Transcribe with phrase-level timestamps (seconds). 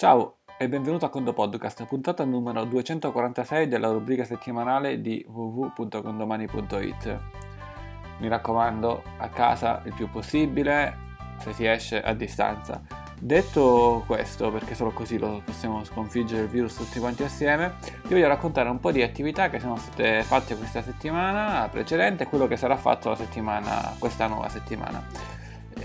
[0.00, 7.18] Ciao e benvenuto a Condo Podcast, puntata numero 246 della rubrica settimanale di www.condomani.it.
[8.20, 10.96] Mi raccomando, a casa il più possibile,
[11.40, 12.80] se si esce a distanza.
[13.18, 17.74] Detto questo, perché solo così lo possiamo sconfiggere il virus tutti quanti assieme,
[18.04, 22.26] vi voglio raccontare un po' di attività che sono state fatte questa settimana precedente e
[22.26, 25.39] quello che sarà fatto la settimana, questa nuova settimana.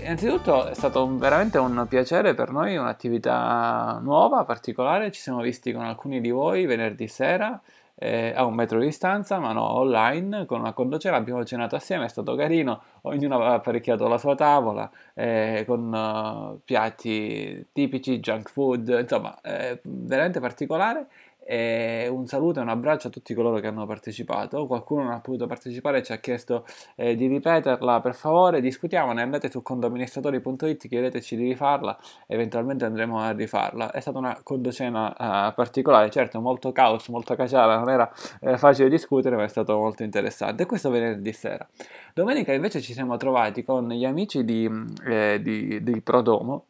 [0.06, 5.10] Innanzitutto è stato un, veramente un piacere per noi, un'attività nuova, particolare.
[5.10, 7.60] Ci siamo visti con alcuni di voi venerdì sera
[7.96, 11.16] eh, a un metro di distanza, ma no, online, con una condocera.
[11.16, 12.82] Abbiamo cenato assieme, è stato carino.
[13.02, 19.80] Ognuno aveva apparecchiato la sua tavola eh, con uh, piatti tipici, junk food, insomma, eh,
[19.82, 21.08] veramente particolare.
[21.48, 24.66] E un saluto e un abbraccio a tutti coloro che hanno partecipato.
[24.66, 28.00] Qualcuno non ha potuto partecipare e ci ha chiesto eh, di ripeterla.
[28.00, 29.22] Per favore, discutiamone.
[29.22, 31.96] Andate su condoamministratori.it, chiedeteci di rifarla.
[32.26, 33.92] Eventualmente andremo a rifarla.
[33.92, 37.78] È stata una condocena uh, particolare, certo, molto caos, molto caciara.
[37.78, 40.64] Non era eh, facile discutere, ma è stato molto interessante.
[40.64, 41.64] E questo venerdì sera.
[42.12, 44.68] Domenica invece ci siamo trovati con gli amici di,
[45.06, 46.64] eh, di, di Prodomo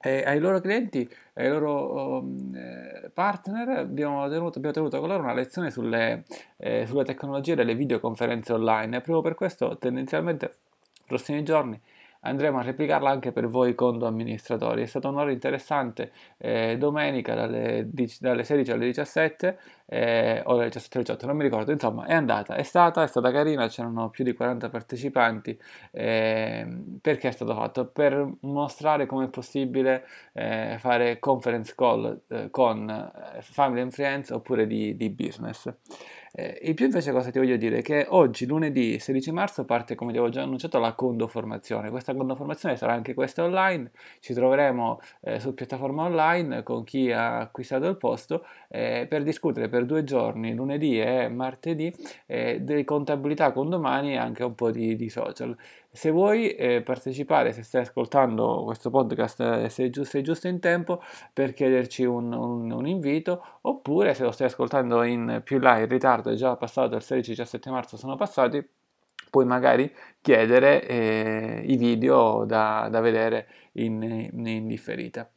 [0.00, 5.22] e ai loro clienti, ai loro um, eh, partner abbiamo tenuto, abbiamo tenuto, con loro
[5.22, 6.24] una lezione sulle,
[6.56, 9.00] eh, sulle tecnologie delle videoconferenze online.
[9.00, 11.80] Proprio per questo tendenzialmente nei prossimi giorni
[12.20, 14.82] andremo a replicarla anche per voi condo amministratori.
[14.82, 17.88] È stata un'ora interessante eh, domenica dalle,
[18.20, 22.14] dalle, 16 alle 17 eh, o dalle 17 alle 18, non mi ricordo, insomma è
[22.14, 25.58] andata, è stata, è stata carina, c'erano più di 40 partecipanti.
[25.90, 26.66] Eh,
[27.00, 27.86] perché è stato fatto?
[27.86, 34.30] Per mostrare come è possibile eh, fare conference call eh, con eh, family and friends
[34.30, 35.72] oppure di, di business.
[36.40, 37.82] Eh, in più invece cosa ti voglio dire?
[37.82, 41.90] Che oggi, lunedì 16 marzo, parte, come ti avevo già annunciato, la condoformazione.
[41.90, 47.40] Questa condoformazione sarà anche questa online, ci troveremo eh, su piattaforma online con chi ha
[47.40, 51.92] acquistato il posto eh, per discutere per due giorni, lunedì e martedì,
[52.26, 55.56] eh, di contabilità condomani e anche un po' di, di social.
[55.90, 60.60] Se vuoi eh, partecipare, se stai ascoltando questo podcast, eh, sei, giusto, sei, giusto, in
[60.60, 65.78] tempo per chiederci un, un, un, invito, oppure se lo stai ascoltando in più là,
[65.78, 68.64] in ritardo, è già passato il 16-17 marzo, sono passati,
[69.30, 75.28] puoi magari chiedere eh, i video da, da vedere in, in differita.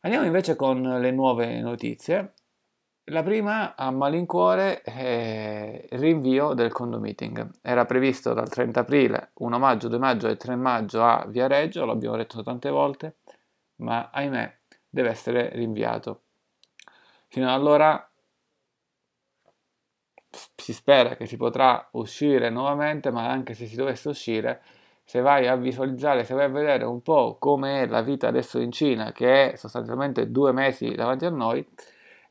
[0.00, 2.34] Andiamo invece con le nuove notizie.
[3.08, 7.50] La prima a malincuore è il rinvio del condo meeting.
[7.60, 12.16] Era previsto dal 30 aprile, 1 maggio, 2 maggio e 3 maggio a Viareggio, l'abbiamo
[12.16, 13.16] detto tante volte,
[13.76, 14.56] ma ahimè
[14.88, 16.22] deve essere rinviato.
[17.28, 18.10] Fino ad allora
[20.56, 24.62] si spera che si potrà uscire nuovamente, ma anche se si dovesse uscire,
[25.04, 28.58] se vai a visualizzare, se vai a vedere un po' come è la vita adesso
[28.60, 31.68] in Cina, che è sostanzialmente due mesi davanti a noi,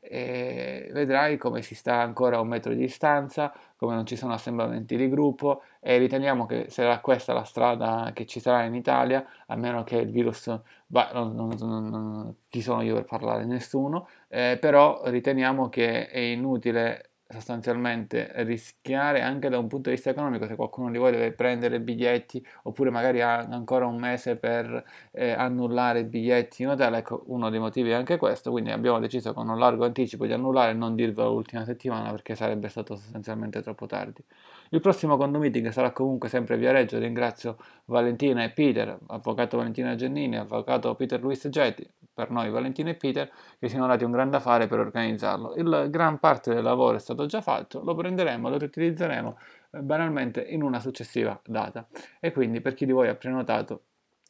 [0.06, 4.34] e vedrai come si sta ancora a un metro di distanza, come non ci sono
[4.34, 9.26] assemblamenti di gruppo e riteniamo che sarà questa la strada che ci sarà in Italia,
[9.46, 10.54] a meno che il virus,
[10.86, 16.18] bah, non, non, non, chi sono io per parlare nessuno, eh, però riteniamo che è
[16.18, 21.32] inutile sostanzialmente rischiare anche da un punto di vista economico se qualcuno di voi deve
[21.32, 26.94] prendere biglietti oppure magari ha ancora un mese per eh, annullare i biglietti in hotel
[26.94, 30.32] ecco uno dei motivi è anche questo quindi abbiamo deciso con un largo anticipo di
[30.32, 34.22] annullare e non dirvelo l'ultima settimana perché sarebbe stato sostanzialmente troppo tardi.
[34.70, 37.56] Il prossimo condo meeting sarà comunque sempre via Reggio ringrazio
[37.86, 43.28] Valentina e Peter avvocato Valentina Giannini avvocato Peter Luis Getti per noi Valentina e Peter
[43.58, 47.00] che si sono dati un grande affare per organizzarlo il gran parte del lavoro è
[47.00, 49.38] stato già fatto, lo prenderemo, lo riutilizzeremo
[49.72, 51.86] eh, banalmente in una successiva data.
[52.20, 53.82] E quindi per chi di voi ha prenotato,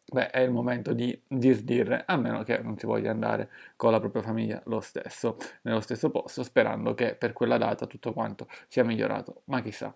[0.06, 4.00] beh, è il momento di disdirre, a meno che non si voglia andare con la
[4.00, 8.84] propria famiglia lo stesso, nello stesso posto, sperando che per quella data tutto quanto sia
[8.84, 9.94] migliorato, ma chissà.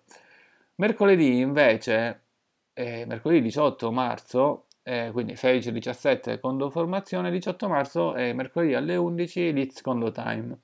[0.75, 2.21] Mercoledì invece,
[2.73, 9.53] eh, mercoledì 18 marzo, eh, quindi 16-17 condo formazione, 18 marzo e mercoledì alle 11
[9.53, 10.57] Leeds Condo Time.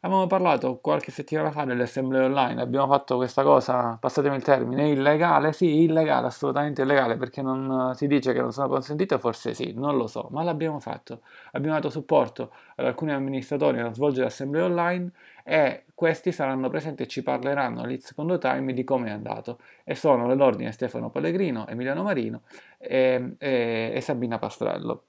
[0.00, 4.90] Avevamo parlato qualche settimana fa delle assemblee online, abbiamo fatto questa cosa, passatemi il termine,
[4.90, 5.52] illegale?
[5.52, 9.96] Sì, illegale, assolutamente illegale, perché non si dice che non sono consentite, forse sì, non
[9.96, 11.22] lo so, ma l'abbiamo fatto.
[11.52, 15.10] Abbiamo dato supporto ad alcuni amministratori a svolgere assemblee online
[15.42, 19.58] e questi saranno presenti e ci parleranno al secondo time di come è andato.
[19.82, 22.42] E sono l'ordine Stefano Pellegrino, Emiliano Marino
[22.78, 25.04] e, e, e Sabina Pastrello.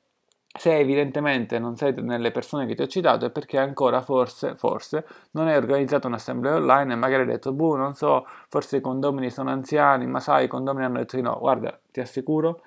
[0.52, 5.06] Se evidentemente non sei nelle persone che ti ho citato è perché ancora forse, forse
[5.32, 9.30] non hai organizzato un'assemblea online e magari hai detto, boh, non so, forse i condomini
[9.30, 11.38] sono anziani, ma sai, i condomini hanno detto di no.
[11.40, 12.62] Guarda, ti assicuro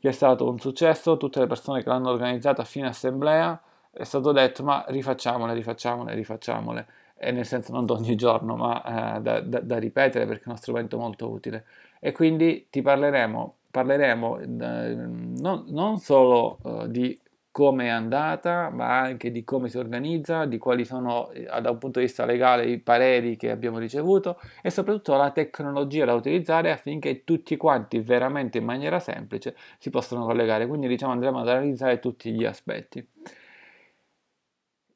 [0.00, 3.60] che è stato un successo, tutte le persone che l'hanno organizzata a fine assemblea
[3.92, 9.16] è stato detto ma rifacciamole, rifacciamole, rifacciamole, e nel senso non da ogni giorno, ma
[9.16, 11.64] eh, da, da, da, ripetere perché è uno strumento molto utile.
[12.00, 17.18] E quindi ti parleremo, parleremo eh, non, non, solo eh, di
[17.50, 21.78] come è andata, ma anche di come si organizza, di quali sono eh, da un
[21.78, 26.70] punto di vista legale i pareri che abbiamo ricevuto e soprattutto la tecnologia da utilizzare
[26.70, 30.66] affinché tutti quanti veramente in maniera semplice si possano collegare.
[30.66, 33.06] Quindi diciamo andremo ad analizzare tutti gli aspetti.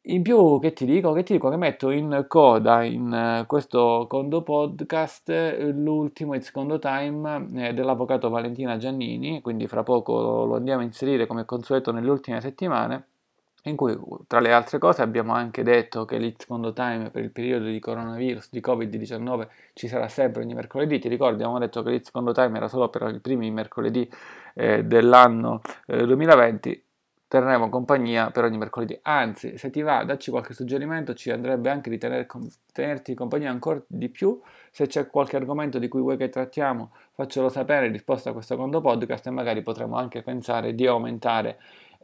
[0.09, 1.13] In più, che ti dico?
[1.13, 5.29] Che ti dico che metto in coda in uh, questo Condo Podcast
[5.73, 11.27] l'ultimo It's Condo Time uh, dell'avvocato Valentina Giannini, quindi fra poco lo, andiamo a inserire
[11.27, 13.07] come consueto nelle ultime settimane,
[13.65, 13.99] in cui
[14.29, 17.81] tra le altre cose abbiamo anche detto che l'It's Condo Time per il periodo di
[17.81, 21.01] coronavirus, di Covid-19, ci sarà sempre ogni mercoledì.
[21.01, 24.09] Ti ricordi, abbiamo detto che l'It's Condo Time era solo per i primi mercoledì
[24.55, 26.86] eh, dell'anno 2020
[27.29, 28.99] terremo compagnia per ogni mercoledì.
[29.03, 32.27] Anzi, se ti va, dacci qualche suggerimento, ci andrebbe anche di tener,
[32.73, 34.41] tenerti compagnia ancora di più.
[34.71, 38.55] Se c'è qualche argomento di cui vuoi che trattiamo, faccelo sapere in risposta a questo
[38.55, 41.59] secondo podcast e magari potremo anche pensare di aumentare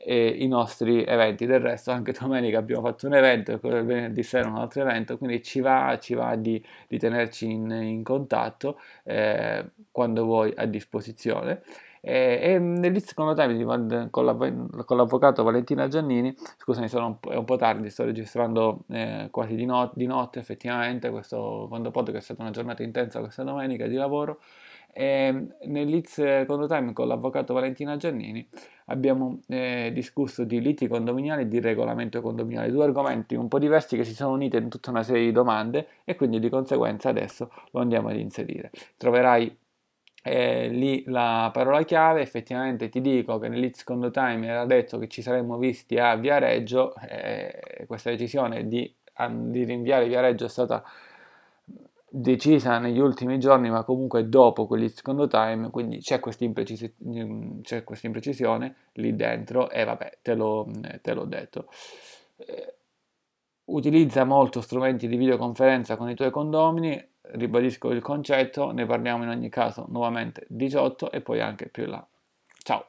[0.05, 1.47] eh, i nostri eventi.
[1.47, 5.43] Del resto, anche domenica abbiamo fatto un evento e venerdì sera un altro evento, quindi
[5.43, 11.63] ci va, ci va di, di tenerci in, in contatto eh, quando vuoi a disposizione.
[12.04, 17.37] E, e nel secondo time con, la, con, l'avvocato Valentina Giannini, scusami, sono un è
[17.37, 22.22] un po' tardi, sto registrando eh, quasi di, not- di, notte effettivamente, questo quando podcast
[22.22, 24.40] è stata una giornata intensa questa domenica di lavoro.
[24.94, 26.16] E nell'Itz
[26.46, 28.46] Condo Time con l'avvocato Valentina Giannini
[28.87, 33.96] abbiamo eh, discusso di liti condominiali e di regolamento condominiale, due argomenti un po' diversi
[33.96, 37.50] che si sono uniti in tutta una serie di domande e quindi di conseguenza adesso
[37.70, 38.70] lo andiamo ad inserire.
[38.99, 39.60] Troverai
[40.23, 45.09] eh, lì la parola chiave, effettivamente ti dico che nell'It secondo time era detto che
[45.09, 48.93] ci saremmo visti a Viareggio, eh, questa decisione di,
[49.29, 50.83] di rinviare Viareggio è stata
[52.15, 56.93] decisa negli ultimi giorni, ma comunque dopo quel secondo time, quindi c'è questa, imprecis-
[57.63, 60.69] c'è questa imprecisione lì dentro e vabbè, te, lo,
[61.01, 61.69] te l'ho detto.
[62.37, 62.75] Eh,
[63.65, 69.31] utilizza molto strumenti di videoconferenza con i tuoi condomini, ribadisco il concetto, ne parliamo in
[69.31, 72.07] ogni caso nuovamente 18 e poi anche più in là.
[72.63, 72.87] Ciao!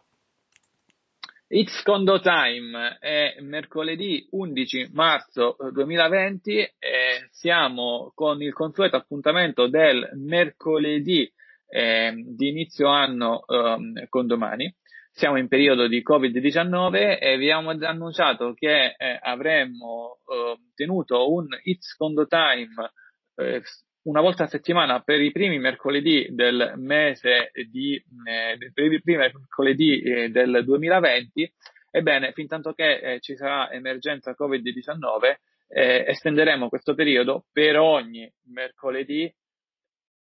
[1.47, 10.09] It's Condo Time è mercoledì 11 marzo 2020 e siamo con il consueto appuntamento del
[10.15, 11.31] mercoledì
[11.67, 14.73] eh, di inizio anno eh, con domani.
[15.11, 21.47] Siamo in periodo di Covid-19 e vi abbiamo annunciato che eh, avremmo eh, tenuto un
[21.65, 22.91] It's Condo Time
[23.35, 23.61] eh,
[24.03, 29.17] una volta a settimana per i primi mercoledì del mese di, eh, per i primi
[29.17, 31.53] mercoledì eh, del 2020,
[31.91, 35.35] ebbene, fin tanto che eh, ci sarà emergenza Covid-19,
[35.69, 39.33] eh, estenderemo questo periodo per ogni mercoledì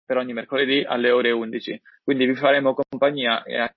[0.09, 1.83] per ogni mercoledì alle ore 11.
[2.03, 3.75] Quindi vi faremo compagnia, eh,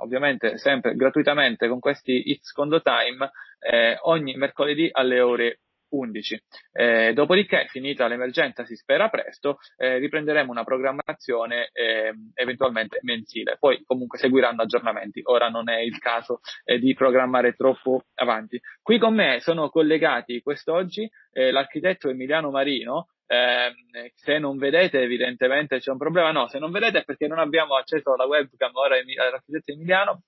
[0.00, 3.30] ovviamente sempre gratuitamente con questi It's Condo Time,
[3.60, 5.60] eh, ogni mercoledì alle ore
[5.92, 6.42] 11.
[6.72, 13.56] Eh, dopodiché, finita l'emergenza, si spera presto, eh, riprenderemo una programmazione eh, eventualmente mensile.
[13.58, 15.20] Poi comunque seguiranno aggiornamenti.
[15.24, 18.60] Ora non è il caso eh, di programmare troppo avanti.
[18.80, 23.08] Qui con me sono collegati quest'oggi eh, l'architetto Emiliano Marino.
[23.26, 23.74] Ehm,
[24.14, 26.32] se non vedete, evidentemente c'è un problema.
[26.32, 30.22] No, se non vedete è perché non abbiamo acceso alla webcam ora l'architetto Emiliano.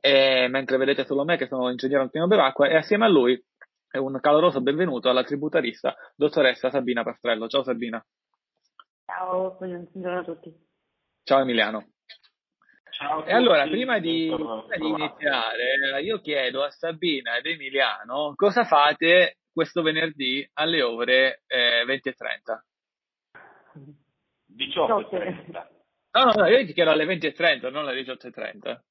[0.00, 3.42] mentre vedete solo me che sono ingegnere Antonio Bevacqua e assieme a lui
[3.90, 7.48] e un caloroso benvenuto alla tributarista dottoressa Sabina Pastrello.
[7.48, 8.04] Ciao Sabina.
[9.06, 10.54] Ciao, buongiorno a tutti.
[11.22, 11.92] Ciao Emiliano.
[12.90, 18.64] Ciao e allora, prima di, prima di, iniziare, io chiedo a Sabina ed Emiliano cosa
[18.64, 22.64] fate questo venerdì alle ore eh, 20 e 30?
[24.46, 25.70] 18 e 30.
[26.10, 28.84] No, no, no, io ti chiedo alle 20 e 30, non alle 18 e 30.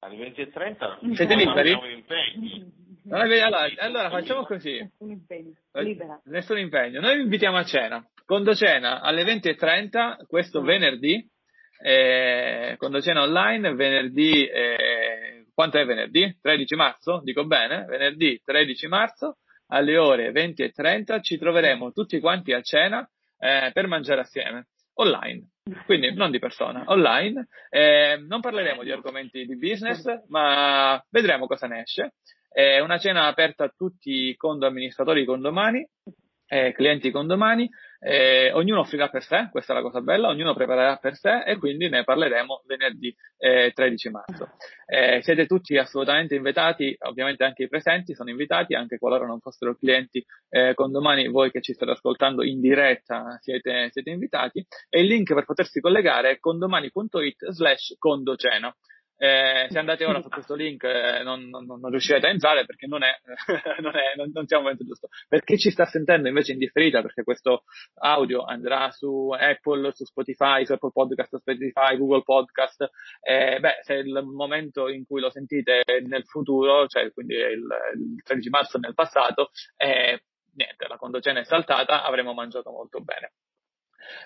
[0.00, 0.98] Alle 20 e 30?
[1.14, 1.72] Siete liberi?
[3.10, 4.78] Allora, allora, facciamo così.
[4.78, 5.52] Nessun impegno.
[5.72, 6.20] Eh, Libera.
[6.24, 7.00] Nessun impegno.
[7.00, 8.06] Noi vi invitiamo a cena.
[8.24, 10.64] Condo cena alle 20.30 questo mm.
[10.64, 11.30] venerdì.
[11.82, 14.46] Eh, Condo cena online venerdì.
[14.46, 16.38] Eh, quanto è venerdì?
[16.40, 17.20] 13 marzo?
[17.22, 17.84] Dico bene?
[17.84, 19.36] Venerdì 13 marzo
[19.68, 23.06] alle ore 20.30 ci troveremo tutti quanti a cena
[23.38, 25.50] eh, per mangiare assieme online.
[25.84, 27.48] Quindi non di persona, online.
[27.68, 32.14] Eh, non parleremo di argomenti di business, ma vedremo cosa ne esce.
[32.56, 35.84] È una cena aperta a tutti i condo amministratori condomani,
[36.46, 37.68] eh, clienti condomani.
[37.98, 41.56] Eh, ognuno offrirà per sé, questa è la cosa bella, ognuno preparerà per sé e
[41.56, 44.50] quindi ne parleremo venerdì eh, 13 marzo.
[44.86, 49.74] Eh, siete tutti assolutamente invitati, ovviamente anche i presenti sono invitati, anche qualora non fossero
[49.74, 55.00] clienti eh, con domani, voi che ci state ascoltando in diretta siete, siete invitati e
[55.00, 58.72] il link per potersi collegare è condomani.it slash condocena.
[59.16, 62.86] Eh, se andate ora su questo link eh, non, non, non, riuscirete a entrare perché
[62.86, 63.12] non è,
[63.80, 65.08] non, è non, non siamo momento giusto.
[65.28, 67.64] Per chi ci sta sentendo invece in differita, perché questo
[68.00, 72.90] audio andrà su Apple, su Spotify, su Apple Podcast, Spotify, Google Podcast,
[73.20, 78.22] eh, beh, se il momento in cui lo sentite nel futuro, cioè quindi il, il
[78.22, 80.22] 13 marzo nel passato, eh,
[80.54, 83.32] niente, la condocena è saltata, avremo mangiato molto bene.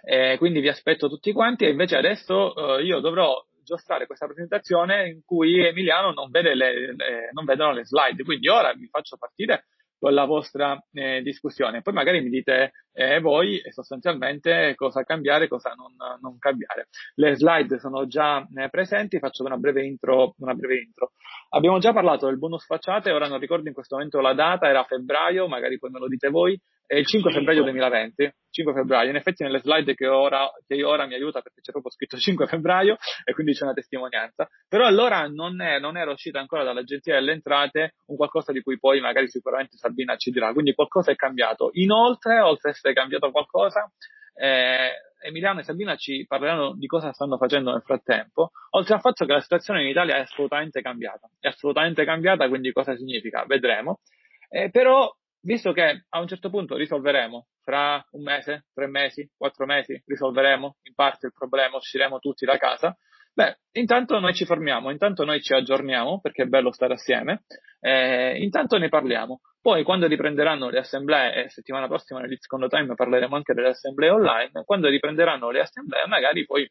[0.02, 5.08] Eh, quindi vi aspetto tutti quanti e invece adesso eh, io dovrò giostrare questa presentazione
[5.08, 8.24] in cui Emiliano non vede le, le, non vedono le slide.
[8.24, 9.66] Quindi ora vi faccio partire
[9.98, 11.82] con la vostra eh, discussione.
[11.82, 16.88] Poi magari mi dite eh, voi sostanzialmente cosa cambiare, cosa non, non cambiare.
[17.16, 21.12] Le slide sono già eh, presenti, faccio una breve, intro, una breve intro.
[21.50, 24.84] Abbiamo già parlato del bonus facciate, ora non ricordo in questo momento la data, era
[24.84, 26.58] febbraio, magari poi me lo dite voi,
[26.88, 31.04] è il 5 febbraio 2020, 5 febbraio, in effetti nelle slide che ora, che ora
[31.04, 35.28] mi aiuta perché c'è proprio scritto 5 febbraio e quindi c'è una testimonianza, però allora
[35.28, 39.28] non, è, non era uscita ancora dall'agenzia delle entrate un qualcosa di cui poi magari
[39.28, 41.68] sicuramente Sabina ci dirà, quindi qualcosa è cambiato.
[41.74, 43.92] Inoltre, oltre a essere cambiato qualcosa,
[44.34, 49.26] eh, Emiliano e Sabina ci parleranno di cosa stanno facendo nel frattempo, oltre al fatto
[49.26, 53.44] che la situazione in Italia è assolutamente cambiata, è assolutamente cambiata, quindi cosa significa?
[53.44, 54.00] Vedremo.
[54.48, 55.12] Eh, però
[55.48, 60.76] visto che a un certo punto risolveremo, fra un mese, tre mesi, quattro mesi, risolveremo
[60.82, 62.94] in parte il problema, usciremo tutti da casa,
[63.32, 67.44] beh, intanto noi ci fermiamo, intanto noi ci aggiorniamo, perché è bello stare assieme,
[67.80, 69.40] eh, intanto ne parliamo.
[69.62, 74.10] Poi quando riprenderanno le assemblee, e settimana prossima nel secondo time parleremo anche delle assemblee
[74.10, 76.70] online, quando riprenderanno le assemblee magari poi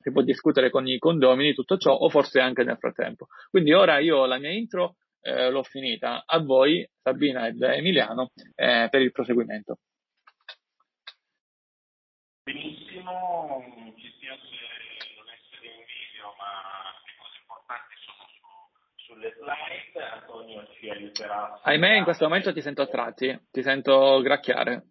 [0.00, 3.26] si può discutere con i condomini tutto ciò o forse anche nel frattempo.
[3.50, 6.22] Quindi ora io la mia intro eh, l'ho finita.
[6.24, 9.78] A voi, Sabina ed Emiliano, eh, per il proseguimento.
[12.44, 13.64] Benissimo,
[13.98, 14.54] ci spiace
[15.16, 20.04] non essere in video, ma le cose importanti sono su, sulle slide.
[20.04, 21.60] Antonio ci aiuterà.
[21.62, 24.86] Ahimè, in questo momento ti sento a tratti, ti sento gracchiare.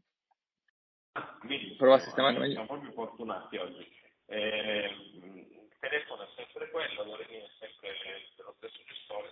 [1.14, 1.38] Ah,
[1.78, 2.56] Prova a sistemare meglio.
[2.56, 3.88] Siamo proprio fortunati oggi.
[4.26, 7.94] Eh, il telefono è sempre quello, l'orecchio è sempre
[8.36, 9.32] dello stesso gestore.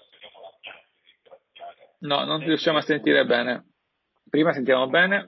[2.04, 3.66] No, non riusciamo a sentire bene.
[4.30, 5.26] Prima sentiamo bene.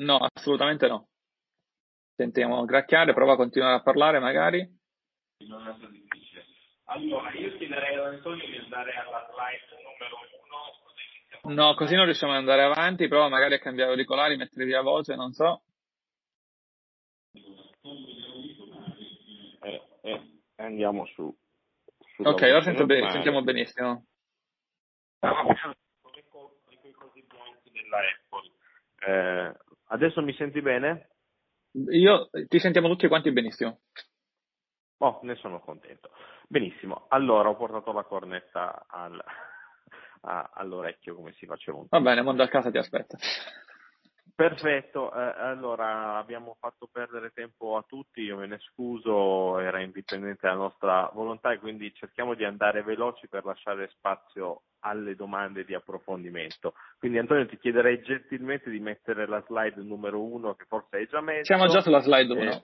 [0.00, 1.08] No, assolutamente no.
[2.16, 4.68] Sentiamo gracchiare, prova a continuare a parlare magari.
[5.46, 6.44] Non è difficile.
[6.86, 10.16] Allora, io chiederei ad Antonio di andare alla slide numero
[11.44, 11.54] uno.
[11.54, 15.14] No, così non riusciamo ad andare avanti, prova magari a cambiare auricolari, mettere via voce,
[15.14, 15.62] non so.
[19.60, 21.32] Eh, eh, andiamo su.
[22.20, 24.06] Ok, ora sento be- sentiamo benissimo.
[27.70, 28.52] della Apple.
[29.00, 29.56] Eh,
[29.88, 31.10] adesso mi senti bene?
[31.90, 33.80] Io ti sentiamo tutti quanti benissimo.
[34.98, 36.10] Oh, ne sono contento.
[36.48, 39.22] Benissimo, allora ho portato la cornetta al,
[40.22, 43.16] a, all'orecchio come si faceva un Va bene, mondo a casa ti aspetta.
[44.38, 50.46] Perfetto, eh, allora abbiamo fatto perdere tempo a tutti, io me ne scuso, era indipendente
[50.46, 55.74] dalla nostra volontà e quindi cerchiamo di andare veloci per lasciare spazio alle domande di
[55.74, 56.74] approfondimento.
[57.00, 61.20] Quindi Antonio ti chiederei gentilmente di mettere la slide numero uno che forse hai già
[61.20, 61.42] messo.
[61.42, 62.50] Siamo già sulla slide 1.
[62.52, 62.62] Eh,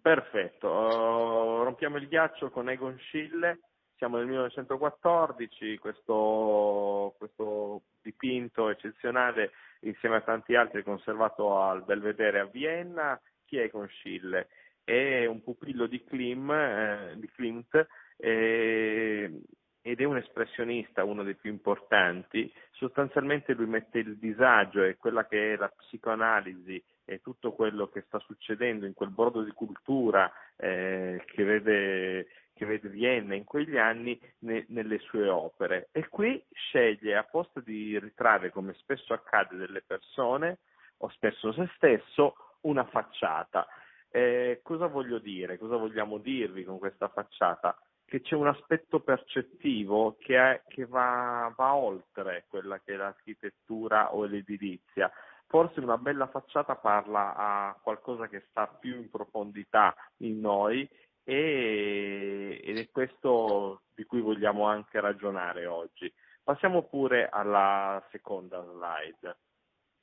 [0.00, 3.58] perfetto, uh, rompiamo il ghiaccio con Egon Schiele
[4.04, 12.44] siamo nel 1914, questo, questo, dipinto eccezionale insieme a tanti altri conservato al Belvedere a
[12.44, 13.18] Vienna.
[13.46, 14.48] Chi è con Schiele?
[14.84, 17.86] È un pupillo di, Klim, eh, di Klimt
[18.18, 19.40] eh,
[19.80, 22.52] ed è un espressionista, uno dei più importanti.
[22.72, 28.02] Sostanzialmente lui mette il disagio e quella che è la psicoanalisi e tutto quello che
[28.06, 33.76] sta succedendo in quel bordo di cultura eh, che vede che vede Vienna in quegli
[33.76, 39.56] anni ne, nelle sue opere e qui sceglie a posto di ritrarre come spesso accade
[39.56, 40.60] delle persone
[40.98, 43.66] o spesso se stesso una facciata.
[44.10, 45.58] Eh, cosa voglio dire?
[45.58, 47.76] Cosa vogliamo dirvi con questa facciata?
[48.06, 54.14] Che c'è un aspetto percettivo che, è, che va, va oltre quella che è l'architettura
[54.14, 55.10] o l'edilizia
[55.46, 60.88] forse una bella facciata parla a qualcosa che sta più in profondità in noi
[61.24, 66.12] e, ed è questo di cui vogliamo anche ragionare oggi.
[66.42, 69.38] Passiamo pure alla seconda slide.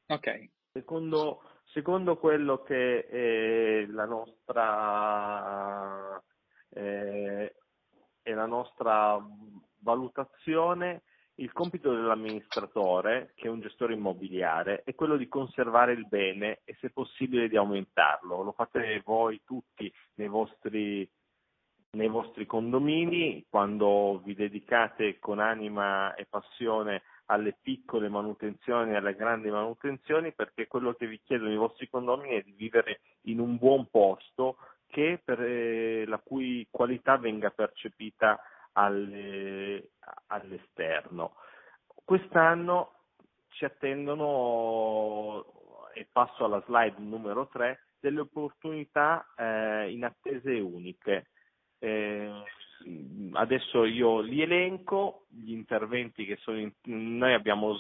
[0.07, 0.49] Ok.
[0.73, 4.61] Secondo, secondo quello che è la nostra,
[6.69, 7.55] eh,
[8.21, 9.23] è la nostra
[9.79, 11.03] valutazione,
[11.41, 16.77] il compito dell'amministratore, che è un gestore immobiliare, è quello di conservare il bene e
[16.79, 18.43] se possibile di aumentarlo.
[18.43, 21.09] Lo fate voi tutti nei vostri,
[21.91, 29.15] nei vostri condomini quando vi dedicate con anima e passione alle piccole manutenzioni e alle
[29.15, 33.57] grandi manutenzioni perché quello che vi chiedono i vostri condomini è di vivere in un
[33.57, 34.57] buon posto
[34.87, 38.39] che per, eh, la cui qualità venga percepita
[38.73, 39.91] alle,
[40.27, 41.35] all'esterno.
[42.03, 42.93] Quest'anno
[43.49, 45.45] ci attendono,
[45.93, 51.27] e passo alla slide numero 3, delle opportunità eh, inattese e uniche.
[51.79, 52.43] Eh,
[53.33, 57.77] adesso io li elenco, gli interventi che sono in, noi abbiamo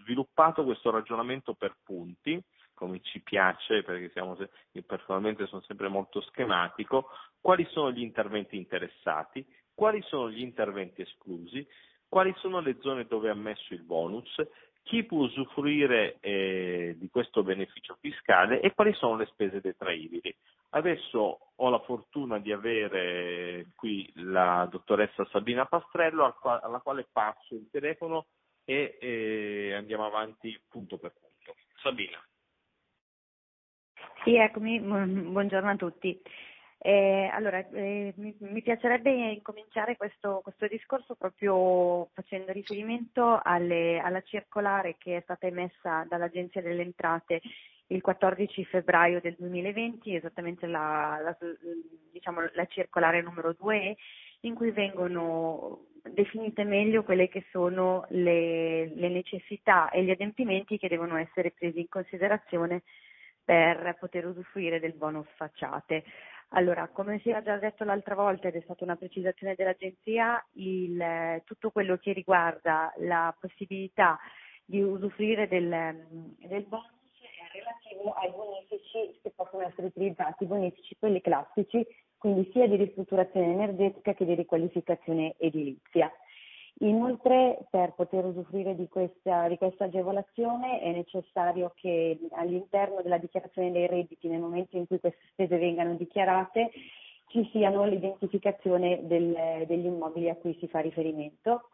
[0.00, 2.42] sviluppato questo ragionamento per punti,
[2.74, 4.36] come ci piace, perché siamo,
[4.72, 7.08] io personalmente sono sempre molto schematico,
[7.40, 11.66] quali sono gli interventi interessati, quali sono gli interventi esclusi,
[12.08, 14.34] quali sono le zone dove è ammesso il bonus,
[14.84, 20.34] chi può usufruire eh, di questo beneficio fiscale e quali sono le spese detraibili.
[20.70, 27.68] Adesso ho la fortuna di avere qui la dottoressa Sabina Pastrello alla quale passo il
[27.70, 28.26] telefono
[28.64, 31.54] e eh, andiamo avanti punto per punto.
[31.80, 32.22] Sabina.
[34.24, 36.20] Sì, eccomi, buongiorno a tutti.
[36.86, 44.20] Eh, allora, eh, mi, mi, piacerebbe incominciare questo, questo, discorso proprio facendo riferimento alle, alla
[44.20, 47.40] circolare che è stata emessa dall'Agenzia delle Entrate
[47.86, 51.34] il 14 febbraio del 2020, esattamente la, la,
[52.12, 53.96] diciamo, la circolare numero 2,
[54.40, 60.88] in cui vengono definite meglio quelle che sono le, le necessità e gli adempimenti che
[60.88, 62.82] devono essere presi in considerazione
[63.42, 66.04] per poter usufruire del bonus facciate.
[66.50, 71.42] Allora, come si era già detto l'altra volta ed è stata una precisazione dell'Agenzia, il,
[71.44, 74.18] tutto quello che riguarda la possibilità
[74.64, 75.68] di usufruire del,
[76.38, 82.66] del bonus è relativo ai bonifici che possono essere utilizzati, bonifici quelli classici, quindi sia
[82.66, 86.10] di ristrutturazione energetica che di riqualificazione edilizia.
[86.78, 93.70] Inoltre per poter usufruire di questa, di questa, agevolazione è necessario che all'interno della dichiarazione
[93.70, 96.72] dei redditi, nel momento in cui queste spese vengano dichiarate,
[97.28, 101.68] ci siano l'identificazione del, degli immobili a cui si fa riferimento.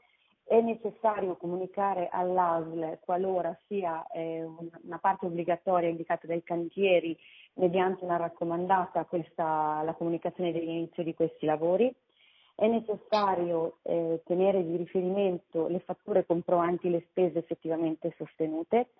[0.44, 7.16] È necessario comunicare all'ASL qualora sia eh, una parte obbligatoria indicata dai cantieri
[7.54, 11.94] mediante una raccomandata questa, la comunicazione dell'inizio di questi lavori
[12.60, 18.90] è necessario eh, tenere di riferimento le fatture comprovanti le spese effettivamente sostenute,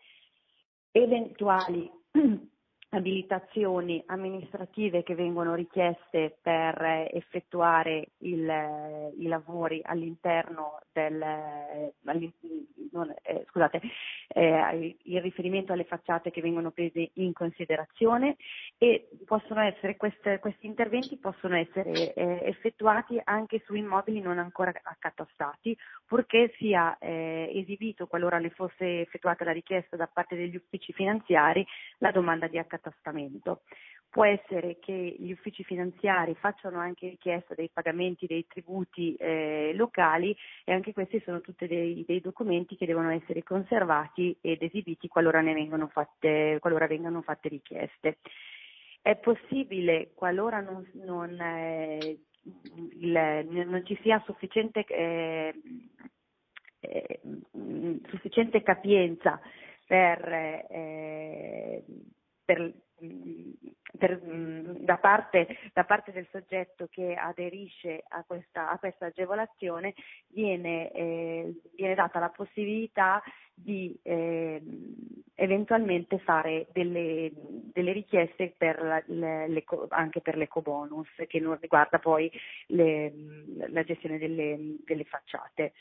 [0.92, 1.90] eventuali
[2.90, 11.94] abilitazioni amministrative che vengono richieste per eh, effettuare il, eh, i lavori all'interno del eh,
[12.92, 13.80] non, eh, scusate,
[14.28, 18.36] eh, il riferimento alle facciate che vengono prese in considerazione
[18.78, 24.72] e possono essere queste, questi interventi possono essere eh, effettuati anche su immobili non ancora
[24.82, 25.76] accatastati,
[26.10, 31.64] purché sia esibito qualora ne fosse effettuata la richiesta da parte degli uffici finanziari
[31.98, 33.60] la domanda di accattastamento.
[34.10, 40.36] Può essere che gli uffici finanziari facciano anche richiesta dei pagamenti dei tributi eh, locali
[40.64, 45.40] e anche questi sono tutti dei, dei, documenti che devono essere conservati ed esibiti qualora,
[45.40, 48.18] ne vengano fatte, qualora vengano fatte richieste.
[49.00, 55.54] È possibile, qualora non, non, eh, il, non ci sia sufficiente, eh,
[56.80, 57.20] eh
[58.08, 59.40] sufficiente capienza
[59.86, 60.28] per
[60.70, 61.84] eh,
[62.44, 62.72] per,
[63.96, 69.94] per, da, parte, da, parte, del soggetto che aderisce a questa, a questa agevolazione
[70.28, 73.22] viene, eh, viene, data la possibilità
[73.54, 74.62] di eh,
[75.34, 77.30] eventualmente fare delle,
[77.72, 82.30] delle richieste per le, le, anche per l'ecobonus che non riguarda poi
[82.66, 83.12] le,
[83.68, 85.72] la gestione delle, delle facciate.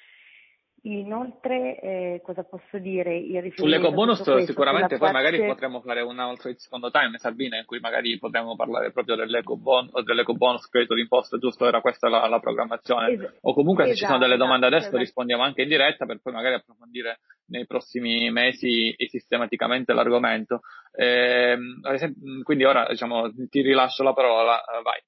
[0.84, 3.18] Inoltre, eh, cosa posso dire?
[3.18, 5.14] Il Sull'eco bonus sicuramente poi parte...
[5.14, 9.58] magari potremmo fare un altro secondo time, Sabina, in cui magari potremmo parlare proprio dell'eco,
[9.58, 11.68] bon- dell'eco bonus credito d'imposta, giusto?
[11.68, 13.12] Era questa la, la programmazione.
[13.12, 14.98] Es- o comunque se ci sono delle esatto, domande adesso esatto.
[14.98, 20.62] rispondiamo anche in diretta per poi magari approfondire nei prossimi mesi sistematicamente l'argomento.
[20.94, 21.58] Eh,
[22.44, 25.02] quindi ora diciamo, ti rilascio la parola, vai.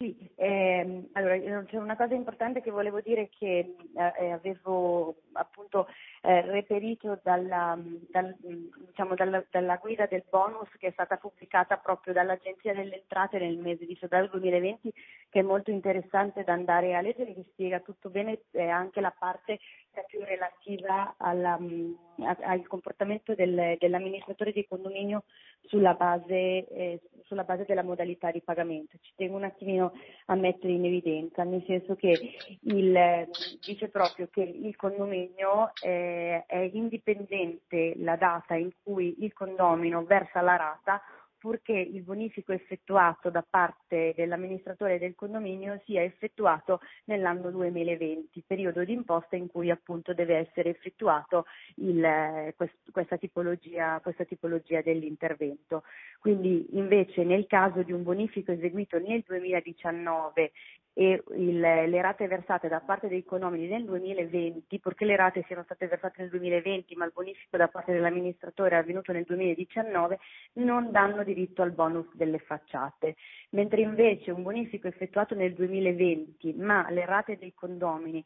[0.00, 5.88] Sì, ehm, allora c'è una cosa importante che volevo dire che eh, avevo appunto
[6.22, 7.76] eh, reperito dalla,
[8.08, 13.40] dal, diciamo, dalla, dalla, guida del bonus che è stata pubblicata proprio dall'Agenzia delle Entrate
[13.40, 14.92] nel mese di febbraio 2020
[15.30, 19.12] che è molto interessante da andare a leggere, che spiega tutto bene eh, anche la
[19.18, 19.58] parte
[20.06, 21.58] più relativa alla,
[22.18, 25.24] al comportamento del, dell'amministratore di condominio
[25.62, 28.96] sulla base, eh, sulla base della modalità di pagamento.
[29.00, 29.92] Ci tengo un attimino
[30.26, 33.28] a mettere in evidenza, nel senso che il,
[33.64, 40.40] dice proprio che il condominio eh, è indipendente la data in cui il condomino versa
[40.40, 41.00] la rata
[41.38, 48.92] purché il bonifico effettuato da parte dell'amministratore del condominio sia effettuato nell'anno 2020, periodo di
[48.92, 51.46] imposta in cui appunto deve essere effettuato
[51.76, 52.54] il,
[52.90, 55.84] questa, tipologia, questa tipologia dell'intervento.
[56.18, 60.52] Quindi invece nel caso di un bonifico eseguito nel 2019
[60.98, 65.62] e il, le rate versate da parte dei condomini nel 2020, purché le rate siano
[65.62, 70.18] state versate nel 2020 ma il bonifico da parte dell'amministratore è avvenuto nel 2019,
[70.54, 73.14] non danno diritto al bonus delle facciate,
[73.50, 78.24] mentre invece un bonifico effettuato nel 2020 ma le rate dei condomini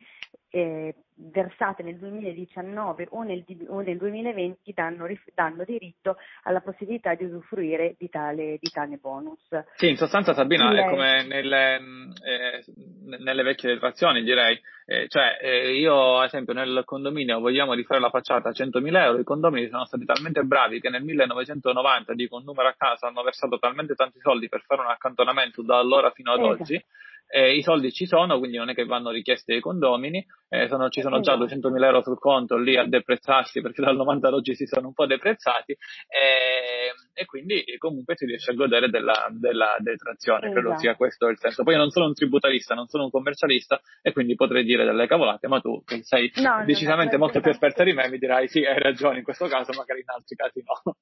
[0.48, 7.24] eh, versate nel 2019 o nel, o nel 2020 danno, danno, diritto alla possibilità di
[7.24, 9.40] usufruire di tale, di tale bonus.
[9.76, 12.61] Sì, in sostanza Sabina è come nelle, eh,
[13.04, 18.10] nelle vecchie legislazioni direi, eh, cioè eh, io ad esempio nel condominio vogliamo rifare la
[18.10, 22.44] facciata a 100.000 euro, i condomini sono stati talmente bravi che nel 1990, dico un
[22.44, 26.32] numero a caso, hanno versato talmente tanti soldi per fare un accantonamento da allora fino
[26.32, 26.62] ad esatto.
[26.62, 26.84] oggi
[27.34, 30.90] eh, i soldi ci sono, quindi non è che vanno richiesti ai condomini, eh, sono,
[30.90, 31.84] ci sono già 200.000 esatto.
[31.84, 35.06] euro sul conto lì a deprezzarsi perché dal 90 ad oggi si sono un po'
[35.06, 40.60] deprezzati eh, e quindi comunque si riesce a godere della, della detrazione, esatto.
[40.60, 41.62] credo sia questo il senso.
[41.62, 45.06] Poi io non sono un tributarista, non sono un commercialista e quindi potrei dire delle
[45.06, 48.46] cavolate, ma tu che sei no, decisamente no, molto più esperta di me mi dirai
[48.46, 50.96] sì, hai ragione in questo caso, magari in altri casi no.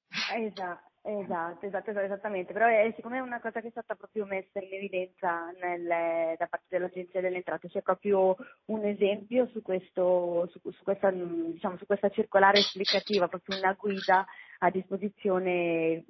[0.46, 0.89] Esatto.
[1.02, 4.70] Esatto, esatto, esattamente, però è, siccome è una cosa che è stata proprio messa in
[4.70, 8.36] evidenza nel, da parte dell'Agenzia delle Entrate, c'è proprio
[8.66, 14.26] un esempio su, questo, su, su, questa, diciamo, su questa circolare esplicativa, proprio una guida
[14.58, 16.04] a disposizione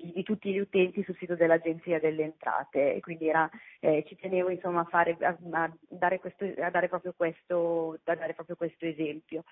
[0.00, 4.14] di, di, tutti gli utenti sul sito dell'Agenzia delle Entrate e quindi era, eh, ci
[4.14, 8.86] tenevo insomma a, fare, a, a, dare questo, a, dare questo, a dare proprio questo
[8.86, 9.42] esempio.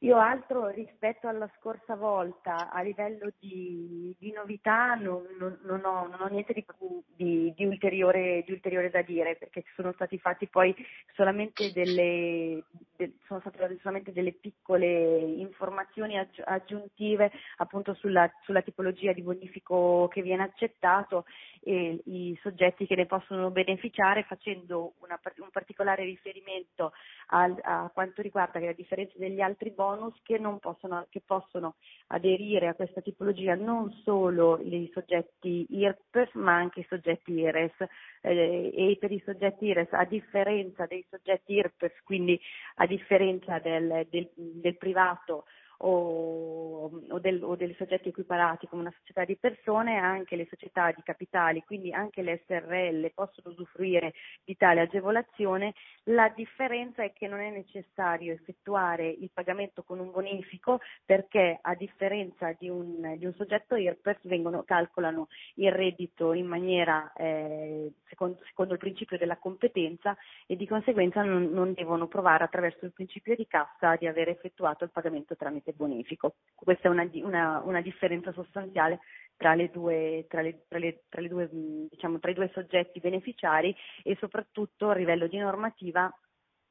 [0.00, 6.06] Io altro rispetto alla scorsa volta a livello di, di novità non, non, non, ho,
[6.06, 6.66] non, ho, niente di,
[7.14, 10.74] di, di, ulteriore, di, ulteriore, da dire perché sono stati fatti poi
[11.14, 12.62] solamente delle,
[12.94, 20.20] de, sono state solamente delle piccole informazioni aggiuntive appunto sulla, sulla tipologia di bonifico che
[20.20, 21.24] viene accettato
[21.62, 26.92] e i soggetti che ne possono beneficiare facendo una, un particolare riferimento
[27.28, 31.76] al, a quanto riguarda che a differenza degli altri bonus che, possono, che possono
[32.08, 37.74] aderire a questa tipologia non solo i soggetti IRPEF ma anche i soggetti IRES
[38.22, 42.40] eh, e per i soggetti IRES a differenza dei soggetti IRPEF quindi
[42.76, 45.44] a differenza del, del, del privato
[45.78, 50.90] o, o, del, o, dei soggetti equiparati come una società di persone, anche le società
[50.92, 55.74] di capitali, quindi anche le SRL possono usufruire di tale agevolazione.
[56.04, 61.74] La differenza è che non è necessario effettuare il pagamento con un bonifico perché a
[61.74, 68.38] differenza di un, di un soggetto IRPEF vengono, calcolano il reddito in maniera eh, secondo,
[68.46, 73.34] secondo, il principio della competenza e di conseguenza non, non devono provare attraverso il principio
[73.34, 76.36] di cassa di aver effettuato il pagamento tramite ambiente bonifico.
[76.54, 79.00] Questa è una, una, una differenza sostanziale
[79.36, 81.48] tra, due, tra, le, tra, le, tra, due,
[81.90, 86.10] diciamo, tra i due soggetti beneficiari e soprattutto a livello di normativa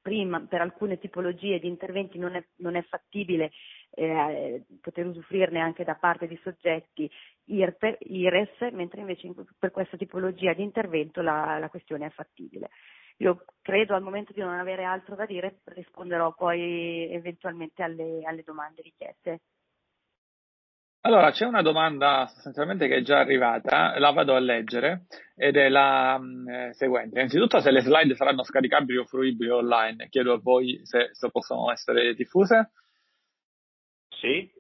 [0.02, 3.52] prima per alcune tipologie di interventi non è, non è fattibile
[3.90, 7.10] eh, poter usufruirne anche da parte di soggetti
[7.46, 12.70] IRPE, IRES, mentre invece per questa tipologia di intervento la, la questione è fattibile.
[13.18, 18.44] Io credo al momento di non avere altro da dire, risponderò poi eventualmente alle, alle
[18.44, 19.42] domande richieste.
[21.06, 25.70] Allora, c'è una domanda sostanzialmente che è già arrivata, la vado a leggere ed è
[25.70, 27.20] la mh, eh, seguente.
[27.20, 31.72] Innanzitutto se le slide saranno scaricabili o fruibili online, chiedo a voi se, se possono
[31.72, 32.72] essere diffuse.
[34.10, 34.52] Sì.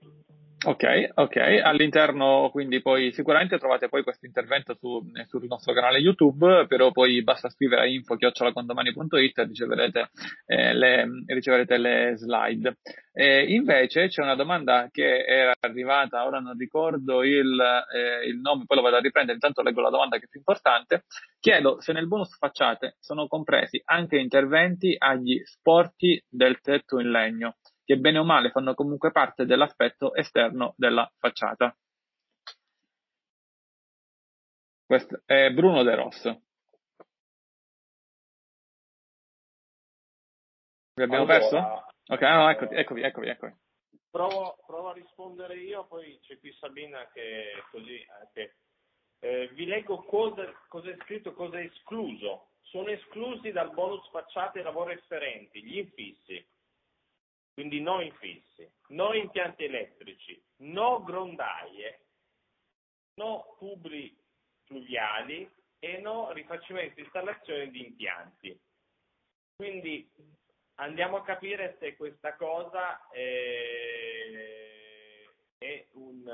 [0.67, 1.35] Ok, ok.
[1.61, 7.21] All'interno, quindi poi sicuramente trovate poi questo intervento su, sul nostro canale YouTube, però poi
[7.21, 10.09] basta scrivere a info-condomani.it e riceverete,
[10.47, 12.77] eh, le, riceverete le slide.
[13.13, 17.61] Eh, invece c'è una domanda che era arrivata, ora non ricordo il,
[17.93, 20.39] eh, il nome, poi lo vado a riprendere, intanto leggo la domanda che è più
[20.39, 21.03] importante.
[21.39, 27.57] Chiedo se nel bonus facciate sono compresi anche interventi agli sporti del tetto in legno
[27.85, 31.75] che bene o male fanno comunque parte dell'aspetto esterno della facciata.
[34.85, 36.41] Questo è Bruno De Rosso.
[40.95, 41.85] Vi abbiamo allora, perso?
[42.07, 43.55] Ok, no, eccovi, eccovi, eccovi, eccovi.
[44.09, 48.57] Provo, provo, a rispondere io, poi c'è qui Sabina che così anche.
[49.19, 52.51] Eh, vi leggo cosa, cosa è scritto, cosa è escluso.
[52.61, 56.45] Sono esclusi dal bonus facciate i lavori efferenti, gli infissi,
[57.55, 62.07] quindi no infissi, no impianti elettrici, no grondaie,
[63.15, 64.13] no tubi
[64.65, 68.61] fluviali e no rifacimento e installazione di impianti.
[69.55, 70.11] Quindi
[70.75, 75.23] andiamo a capire se questa cosa è,
[75.57, 76.25] è, un,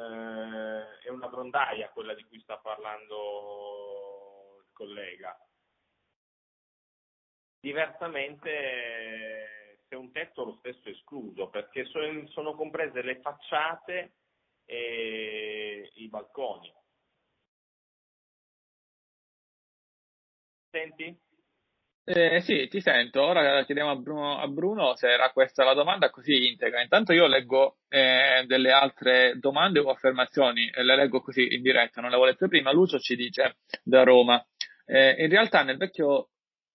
[1.04, 5.38] è una grondaia, quella di cui sta parlando il collega.
[7.60, 9.61] Diversamente
[9.92, 14.14] se un tetto lo stesso escluso, perché sono, sono comprese le facciate
[14.64, 16.74] e i balconi.
[20.70, 21.20] Senti?
[22.06, 23.22] Eh, sì, ti sento.
[23.22, 26.82] Ora chiediamo a Bruno, a Bruno, se era questa la domanda, così integra.
[26.82, 32.00] Intanto io leggo eh, delle altre domande o affermazioni, e le leggo così in diretta,
[32.00, 32.72] non le ho lette prima.
[32.72, 34.42] Lucio ci dice da Roma.
[34.86, 36.31] Eh, in realtà nel vecchio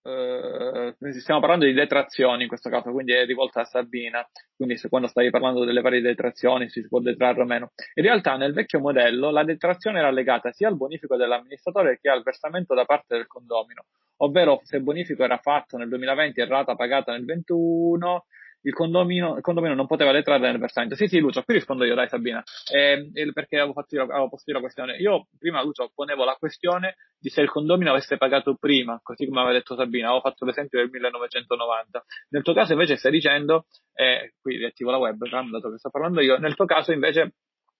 [0.07, 4.87] eh, stiamo parlando di detrazioni in questo caso, quindi è rivolta a Sabina, quindi se
[4.87, 7.71] quando stavi parlando delle varie detrazioni si può detrarre o meno.
[7.95, 12.23] In realtà nel vecchio modello la detrazione era legata sia al bonifico dell'amministratore che al
[12.23, 13.85] versamento da parte del condomino,
[14.17, 18.25] ovvero se il bonifico era fatto nel 2020 e rata pagata nel 2021,
[18.67, 20.95] il condomino, il condomino non poteva detrarre nel versamento.
[20.95, 24.59] Sì, sì, Lucio, qui rispondo io, dai Sabina, eh, perché avevo, fatto, avevo posto la
[24.59, 24.97] questione.
[24.97, 29.39] Io prima, Lucio, ponevo la questione di se il condomino avesse pagato prima, così come
[29.39, 32.03] aveva detto Sabina, avevo fatto l'esempio del 1990.
[32.29, 36.19] Nel tuo caso invece stai dicendo, eh, qui riattivo la webcam, dato che sto parlando
[36.19, 37.35] io, nel tuo caso invece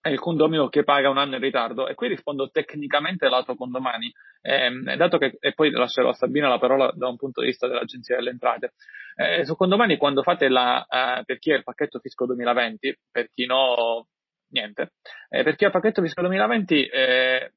[0.08, 1.88] è il condomino che paga un anno in ritardo.
[1.88, 6.60] E qui rispondo tecnicamente lato condomani, eh, dato che, e poi lascerò a Sabina la
[6.60, 8.74] parola da un punto di vista dell'Agenzia delle Entrate.
[9.16, 13.30] Eh, su condomani quando fate la, eh, per chi è il pacchetto fisco 2020, per
[13.34, 14.08] chi no,
[14.50, 14.94] niente,
[15.30, 17.52] eh, per chi ha il pacchetto fisco 2020, eh,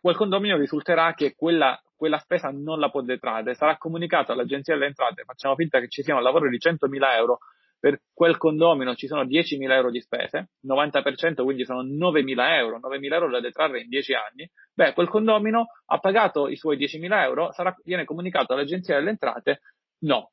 [0.00, 4.86] quel condominio risulterà che quella, quella spesa non la può detrarre, sarà comunicato all'Agenzia delle
[4.86, 7.38] Entrate, facciamo finta che ci sia un lavoro di 100.000 euro,
[7.78, 13.12] per quel condomino ci sono 10.000 euro di spese, 90% quindi sono 9.000 euro, 9.000
[13.12, 17.52] euro da detrarre in 10 anni, beh, quel condomino ha pagato i suoi 10.000 euro,
[17.52, 19.60] sarà, viene comunicato all'Agenzia delle Entrate?
[20.00, 20.32] No,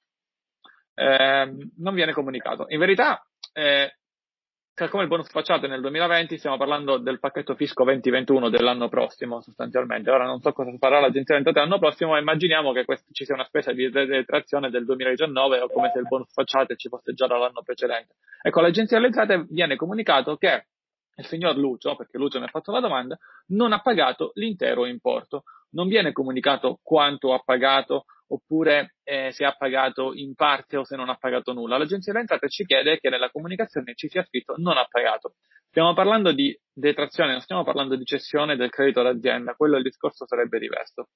[0.95, 2.65] eh, non viene comunicato.
[2.69, 3.97] In verità, eh,
[4.89, 10.11] come il bonus facciate nel 2020, stiamo parlando del pacchetto fisco 2021 dell'anno prossimo sostanzialmente.
[10.11, 13.23] Ora non so cosa farà l'agenzia delle entrate l'anno prossimo, ma immaginiamo che quest- ci
[13.23, 17.13] sia una spesa di detrazione del 2019 o come se il bonus facciate ci fosse
[17.13, 18.15] già dall'anno precedente.
[18.41, 20.65] Ecco, l'agenzia delle entrate viene comunicato che
[21.15, 25.43] il signor Lucio, perché Lucio mi ha fatto la domanda, non ha pagato l'intero importo.
[25.69, 30.95] Non viene comunicato quanto ha pagato oppure eh, se ha pagato in parte o se
[30.95, 31.77] non ha pagato nulla.
[31.77, 35.35] L'Agenzia delle Entrate ci chiede che nella comunicazione ci sia scritto non ha pagato.
[35.67, 40.25] Stiamo parlando di detrazione, non stiamo parlando di cessione del credito d'azienda, quello il discorso
[40.25, 41.09] sarebbe diverso.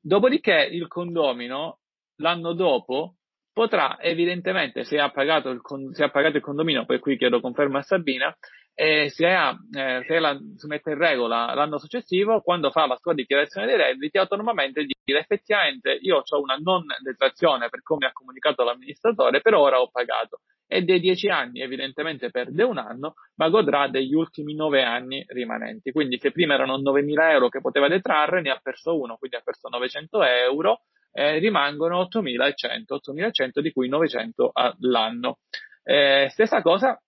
[0.00, 1.78] Dopodiché il condomino
[2.16, 3.16] l'anno dopo
[3.54, 5.62] potrà evidentemente, se ha pagato il,
[5.92, 8.36] se ha pagato il condominio, poi qui chiedo conferma a Sabina,
[8.76, 12.98] e se, ha, eh, se la, si mette in regola l'anno successivo, quando fa la
[13.00, 18.12] sua dichiarazione dei redditi, autonomamente dire effettivamente io ho una non detrazione per come ha
[18.12, 20.40] comunicato l'amministratore, per ora ho pagato.
[20.66, 25.92] E dei dieci anni evidentemente perde un anno, ma godrà degli ultimi nove anni rimanenti.
[25.92, 29.42] Quindi se prima erano 9.000 euro che poteva detrarre, ne ha perso uno, quindi ha
[29.44, 30.80] perso 900 euro,
[31.16, 35.38] eh, rimangono 8.100, 8.100 di cui 900 all'anno.
[35.84, 37.00] Eh, stessa cosa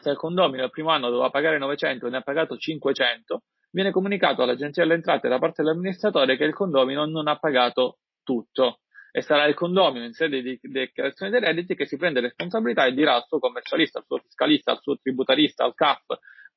[0.00, 3.90] se il condomino il primo anno doveva pagare 900 e ne ha pagato 500, viene
[3.90, 8.80] comunicato all'agenzia delle entrate da parte dell'amministratore che il condomino non ha pagato tutto
[9.12, 12.92] e sarà il condomino in sede di dichiarazione dei redditi che si prende responsabilità e
[12.92, 16.04] dirà al suo commercialista, al suo fiscalista, al suo tributarista, al CAF,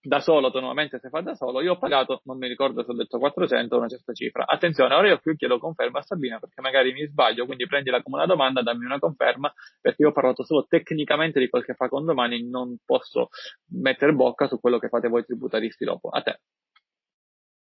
[0.06, 2.94] da solo, autonomamente se fa da solo, io ho pagato, non mi ricordo se ho
[2.94, 4.46] detto 400 o una certa cifra.
[4.46, 8.18] Attenzione, ora io qui chiedo conferma a Sabina perché magari mi sbaglio, quindi prendila come
[8.18, 11.88] una domanda, dammi una conferma, perché io ho parlato solo tecnicamente di quel che fa
[11.88, 13.30] con domani, non posso
[13.72, 16.10] mettere bocca su quello che fate voi tributaristi dopo.
[16.10, 16.40] A te.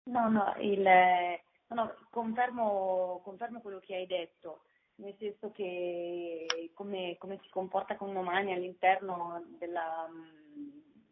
[0.04, 0.82] No, no, il,
[1.68, 4.62] no confermo, confermo quello che hai detto
[4.96, 10.08] nel senso che come, come, si comporta con domani all'interno della,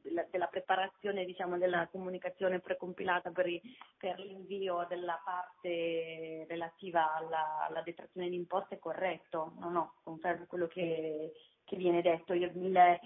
[0.03, 3.61] della, della preparazione diciamo, della comunicazione precompilata per, i,
[3.97, 10.47] per, l'invio della parte relativa alla, alla detrazione di imposte è corretto, no, no, confermo
[10.47, 11.33] quello che,
[11.65, 12.35] che viene detto.
[12.35, 13.01] Io, il,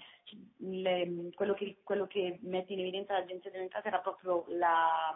[0.57, 5.15] il, quello, che, quello, che, mette in evidenza l'Agenzia delle Entrate era proprio la,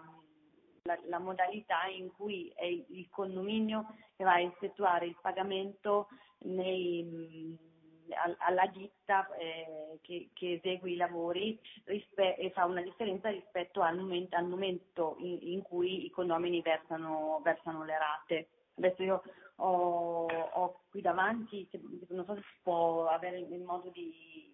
[0.83, 6.07] la, la modalità in cui è il condominio che va a effettuare il pagamento
[6.43, 7.69] nei
[8.37, 13.97] alla ditta eh, che, che, esegue i lavori rispe- e fa una differenza rispetto al
[13.97, 18.47] momento, al momento in, in, cui i condomini versano, versano, le rate.
[18.77, 19.23] Adesso io
[19.57, 21.67] ho, ho qui davanti,
[22.09, 24.49] non so se si può avere il modo di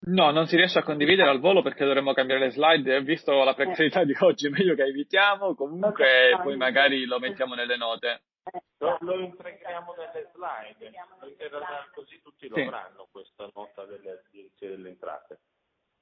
[0.00, 3.02] No, non si riesce a condividere al volo perché dovremmo cambiare le slide.
[3.02, 5.54] Visto la precarietà di oggi, è meglio che evitiamo.
[5.54, 8.22] Comunque, poi magari lo mettiamo nelle note.
[8.78, 12.62] Lo, lo integriamo nelle slide, in realtà così tutti lo sì.
[12.62, 15.40] avranno questa nota delle agenzie delle entrate.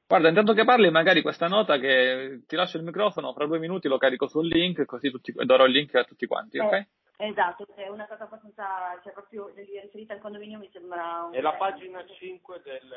[0.07, 3.89] Guarda, intanto che parli, magari questa nota che ti lascio il microfono, fra due minuti
[3.89, 6.73] lo carico sul link, così tutti, darò il link a tutti quanti, ok?
[6.73, 11.25] Eh, esatto, è una cosa abbastanza, cioè proprio riferita al condominio mi sembra...
[11.25, 11.35] Un...
[11.35, 12.95] È la pagina 5 del...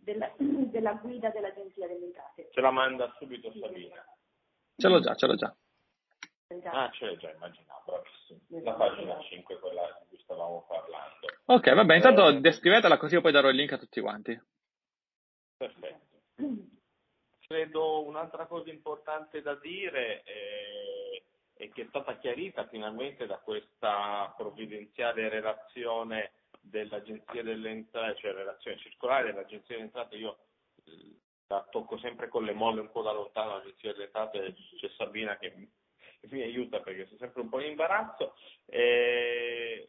[0.00, 2.48] Della, della, guida dell'Agenzia delle Entrate.
[2.50, 4.02] Ce la manda subito Sabina.
[4.74, 5.54] Ce l'ho già, ce l'ho già.
[6.64, 8.40] Ah, ce l'hai già immaginato, bravissimo.
[8.64, 11.26] La pagina 5, quella di cui stavamo parlando.
[11.44, 14.40] Ok, vabbè, intanto eh, descrivetela così io poi darò il link a tutti quanti.
[15.56, 16.18] Perfetto.
[17.46, 21.22] Credo un'altra cosa importante da dire è,
[21.54, 28.78] è che è stata chiarita finalmente da questa provvidenziale relazione dell'Agenzia delle Entrate, cioè relazione
[28.78, 30.38] circolare dell'Agenzia delle Entrate, io
[30.84, 34.90] eh, la tocco sempre con le molle un po' da lontano, l'Agenzia delle Entrate c'è
[34.96, 35.68] Sabina che
[36.28, 38.34] mi aiuta perché sono sempre un po' in imbarazzo,
[38.66, 39.88] eh,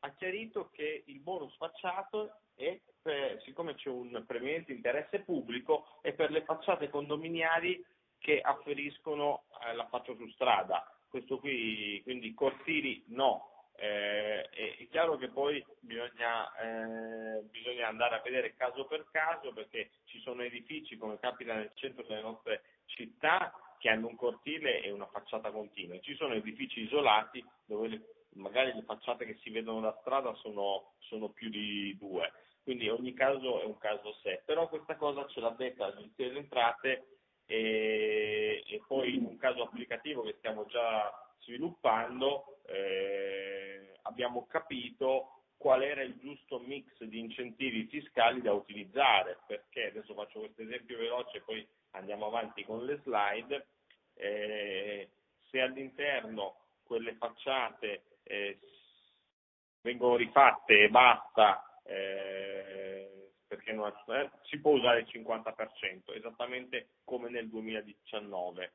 [0.00, 6.12] ha chiarito che il bonus facciato è, per, siccome c'è un preminente interesse pubblico, è
[6.12, 7.84] per le facciate condominiali
[8.18, 10.86] che afferiscono alla faccia su strada.
[11.08, 13.50] Questo qui, quindi cortili no.
[13.76, 19.90] Eh, è, chiaro che poi bisogna, eh, bisogna andare a vedere caso per caso perché
[20.04, 23.52] ci sono edifici come capita nel centro delle nostre città
[23.84, 26.00] che hanno un cortile e una facciata continua.
[26.00, 28.00] Ci sono edifici isolati dove le,
[28.36, 33.12] magari le facciate che si vedono da strada sono, sono più di due, quindi ogni
[33.12, 34.40] caso è un caso a sé.
[34.46, 39.64] Però questa cosa ce l'ha detta l'Agenzia delle Entrate e, e, poi in un caso
[39.64, 47.84] applicativo che stiamo già sviluppando eh, abbiamo capito qual era il giusto mix di incentivi
[47.88, 53.00] fiscali da utilizzare, perché adesso faccio questo esempio veloce e poi andiamo avanti con le
[53.02, 53.66] slide,
[54.14, 55.08] eh,
[55.50, 58.58] se all'interno quelle facciate eh,
[59.82, 67.28] vengono rifatte e basta, eh, perché non, eh, si può usare il 50%, esattamente come
[67.28, 68.72] nel 2019.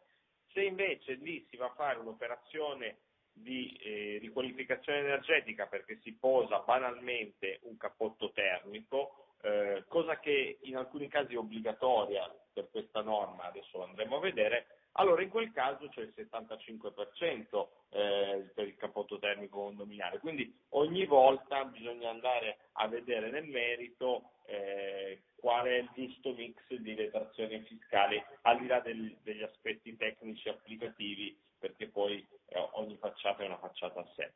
[0.52, 2.98] Se invece lì si va a fare un'operazione
[3.32, 10.76] di eh, riqualificazione energetica perché si posa banalmente un cappotto termico, eh, cosa che in
[10.76, 15.88] alcuni casi è obbligatoria per questa norma, adesso andremo a vedere, allora in quel caso
[15.88, 20.20] c'è il 75% eh, per il cappotto termico condominiale.
[20.20, 26.58] Quindi ogni volta bisogna andare a vedere nel merito eh, qual è il giusto mix
[26.74, 32.98] di detrazioni fiscali al di là del, degli aspetti tecnici applicativi, perché poi eh, ogni
[32.98, 34.34] facciata è una facciata a sé.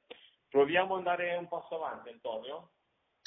[0.49, 2.69] Proviamo ad andare un passo avanti, Antonio?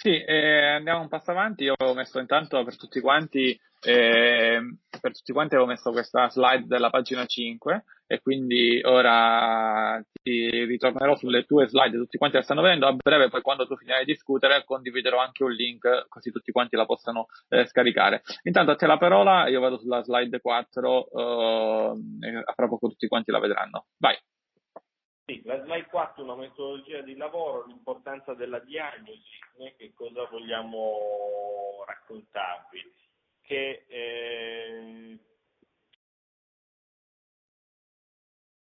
[0.06, 1.64] Sì, eh, andiamo un passo avanti.
[1.64, 4.60] Io ho messo intanto per tutti quanti, eh,
[5.00, 11.16] per tutti quanti avevo messo questa slide della pagina 5 e quindi ora ti ritornerò
[11.16, 12.86] sulle tue slide, tutti quanti la stanno vedendo.
[12.86, 16.76] A breve, poi quando tu finirai di discutere, condividerò anche un link così tutti quanti
[16.76, 18.22] la possano eh, scaricare.
[18.44, 23.32] Intanto a te la parola, io vado sulla slide 4 eh, fra poco tutti quanti
[23.32, 23.86] la vedranno.
[23.98, 24.16] Vai.
[25.28, 31.82] Sì, la slide 4 una metodologia di lavoro, l'importanza della diagnosi, noi che cosa vogliamo
[31.84, 32.94] raccontarvi?
[33.40, 35.18] Che eh,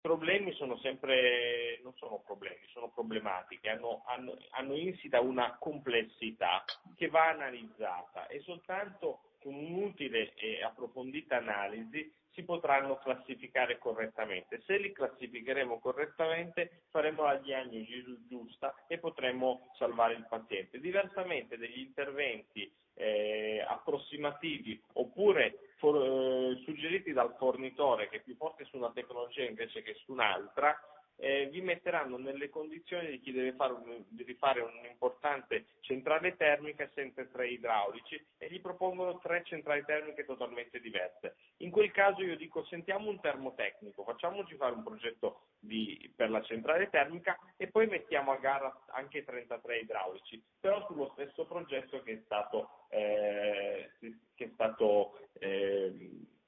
[0.01, 6.65] problemi sono sempre, non sono problemi, sono problematiche, hanno, hanno, hanno insita una complessità
[6.97, 14.63] che va analizzata e soltanto con un'utile e approfondita analisi si potranno classificare correttamente.
[14.65, 20.79] Se li classificheremo correttamente faremo la diagnosi giusta e potremo salvare il paziente.
[20.79, 28.65] Diversamente degli interventi eh, approssimativi oppure for- eh, suggeriti dal fornitore che è più forte
[28.67, 30.79] su una tecnologia invece che su un'altra,
[31.19, 36.89] eh, vi metteranno nelle condizioni di chi deve fare, un, deve fare un'importante centrale termica
[36.95, 41.37] senza tre idraulici e gli propongono tre centrali termiche totalmente diverse.
[41.59, 46.43] In quel caso io dico sentiamo un termotecnico, facciamoci fare un progetto di, per la
[46.43, 52.13] centrale termica e poi mettiamo a gara anche 33 idraulici, però sullo stesso progetto che
[52.13, 53.91] è stato, eh,
[54.35, 55.93] che è stato eh,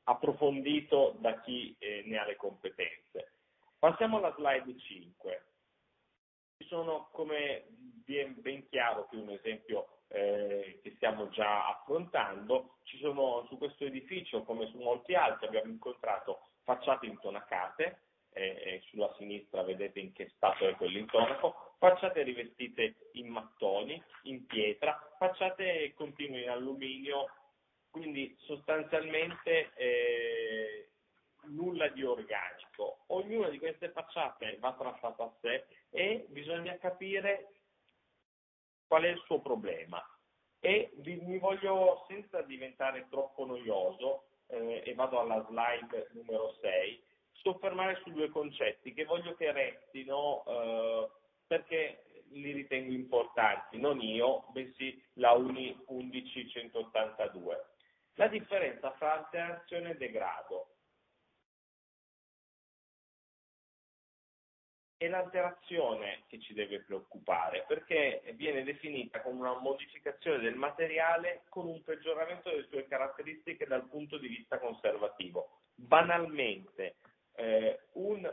[0.05, 3.33] approfondito da chi eh, ne ha le competenze.
[3.81, 5.45] Passiamo alla slide 5.
[6.59, 7.65] Ci sono, come
[8.05, 13.87] ben, ben chiaro, qui un esempio eh, che stiamo già affrontando, ci sono su questo
[13.87, 18.03] edificio, come su molti altri, abbiamo incontrato facciate intonacate,
[18.33, 25.15] eh, sulla sinistra vedete in che stato è quell'intonaco, facciate rivestite in mattoni, in pietra,
[25.17, 27.31] facciate continue in alluminio,
[27.89, 30.90] quindi sostanzialmente eh,
[31.45, 33.05] nulla di organico.
[33.09, 37.53] Ognuna di queste facciate va trattata a sé e bisogna capire
[38.87, 40.05] qual è il suo problema.
[40.61, 48.01] E mi voglio, senza diventare troppo noioso, eh, e vado alla slide numero 6, soffermare
[48.03, 51.11] su due concetti che voglio che restino eh,
[51.47, 57.65] perché li ritengo importanti, non io, bensì la Uni 11182.
[58.15, 60.75] La differenza fra alterazione e degrado.
[65.01, 71.67] È l'alterazione che ci deve preoccupare, perché viene definita come una modificazione del materiale con
[71.67, 75.61] un peggioramento delle sue caratteristiche dal punto di vista conservativo.
[75.75, 76.97] Banalmente,
[77.37, 78.31] eh, un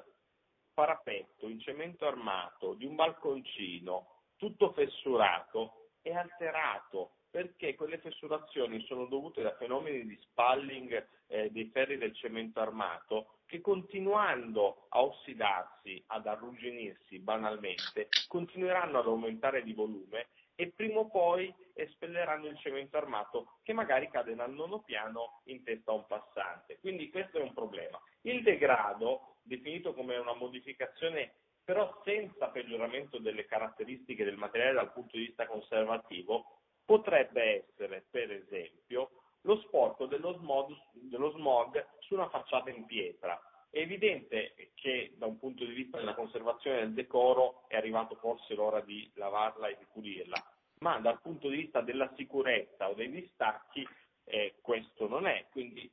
[0.73, 9.05] parapetto in cemento armato di un balconcino tutto fessurato è alterato perché quelle fessurazioni sono
[9.05, 16.03] dovute da fenomeni di spalling eh, dei ferri del cemento armato che continuando a ossidarsi,
[16.07, 22.97] ad arrugginirsi banalmente, continueranno ad aumentare di volume e prima o poi espelleranno il cemento
[22.97, 26.77] armato che magari cade dal nono piano in testa a un passante.
[26.79, 27.99] Quindi questo è un problema.
[28.21, 31.33] Il degrado, definito come una modificazione
[31.63, 38.31] però senza peggioramento delle caratteristiche del materiale dal punto di vista conservativo, potrebbe essere per
[38.31, 39.11] esempio
[39.41, 43.39] lo sporco dello smog, dello smog su una facciata in pietra.
[43.69, 48.55] È evidente che da un punto di vista della conservazione del decoro è arrivato forse
[48.55, 50.41] l'ora di lavarla e di pulirla,
[50.79, 53.87] ma dal punto di vista della sicurezza o dei distacchi
[54.25, 55.47] eh, questo non è.
[55.51, 55.89] Quindi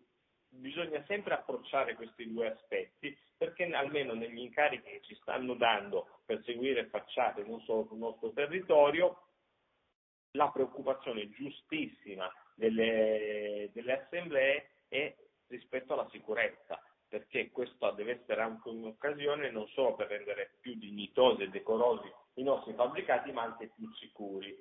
[0.49, 6.43] bisogna sempre approcciare questi due aspetti perché almeno negli incarichi che ci stanno dando per
[6.45, 9.21] seguire facciate non solo sul nostro territorio,
[10.33, 15.15] la preoccupazione giustissima delle, delle assemblee è
[15.49, 21.43] rispetto alla sicurezza, perché questa deve essere anche un'occasione non solo per rendere più dignitosi
[21.43, 24.57] e decorosi i nostri fabbricati, ma anche più sicuri.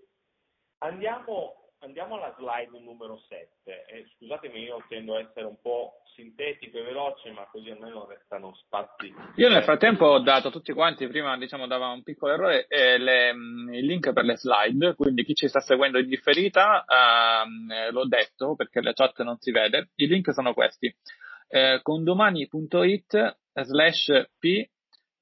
[0.80, 3.86] Andiamo andiamo alla slide numero 7.
[3.86, 8.56] Eh, scusatemi, io tendo a essere un po' sintetico e veloce, ma così almeno restano
[8.56, 9.14] spazi.
[9.36, 12.98] Io nel frattempo ho dato a tutti quanti, prima diciamo dava un piccolo errore, eh,
[12.98, 17.92] le, mm, il link per le slide, quindi chi ci sta seguendo in differita, eh,
[17.92, 20.94] l'ho detto perché la chat non si vede, i link sono questi.
[21.48, 24.68] Eh, condomani.it slash p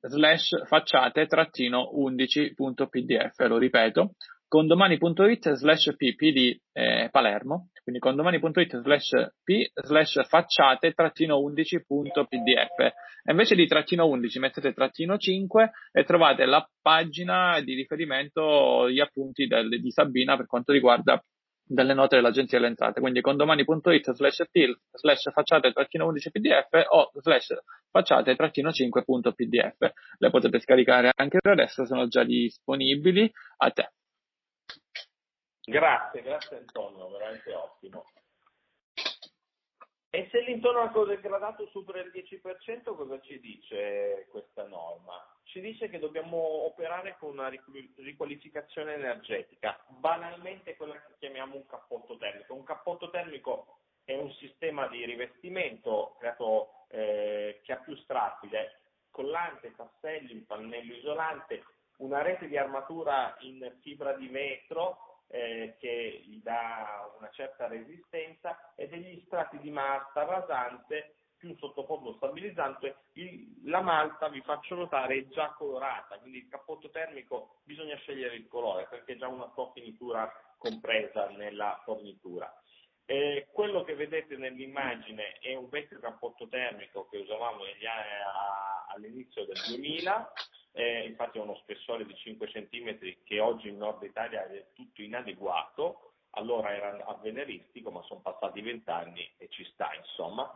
[0.03, 4.16] slash facciate trattino 11.pdf, lo ripeto,
[4.52, 12.80] condomani.it slash pp di eh, Palermo, quindi condomani.it slash p slash facciate trattino 11.pdf.
[13.24, 18.99] E invece di trattino 11 mettete trattino 5 e trovate la pagina di riferimento, gli
[18.99, 21.24] appunti del, di Sabina per quanto riguarda
[21.64, 27.12] delle note dell'agenzia delle entrate, quindi condomani.it slash p slash facciate trattino 11 pdf o
[27.22, 27.54] slash
[27.89, 29.91] facciate trattino 5.pdf.
[30.18, 33.91] Le potete scaricare anche per adesso, sono già disponibili a te.
[35.72, 38.03] Grazie, grazie Antonio, veramente ottimo.
[40.09, 45.13] E se l'intonaco degradato supera il 10%, cosa ci dice questa norma?
[45.43, 52.17] Ci dice che dobbiamo operare con una riqualificazione energetica, banalmente quella che chiamiamo un cappotto
[52.17, 52.53] termico.
[52.53, 58.49] Un cappotto termico è un sistema di rivestimento creato, eh, che ha più strati,
[59.09, 61.63] collante, tasselli, un pannello isolante,
[61.99, 68.57] una rete di armatura in fibra di vetro eh, che gli dà una certa resistenza
[69.25, 75.27] strati di malta rasante più un sottofondo stabilizzante, il, la malta vi faccio notare è
[75.29, 79.71] già colorata, quindi il cappotto termico bisogna scegliere il colore perché è già una sua
[79.73, 82.53] finitura compresa nella fornitura.
[83.05, 88.07] Eh, quello che vedete nell'immagine è un vecchio cappotto termico che usavamo negli anni,
[88.93, 90.34] all'inizio del 2000,
[90.74, 95.01] eh, infatti ha uno spessore di 5 cm che oggi in Nord Italia è tutto
[95.01, 100.49] inadeguato, allora era avveneristico ma sono passati vent'anni e ci sta insomma.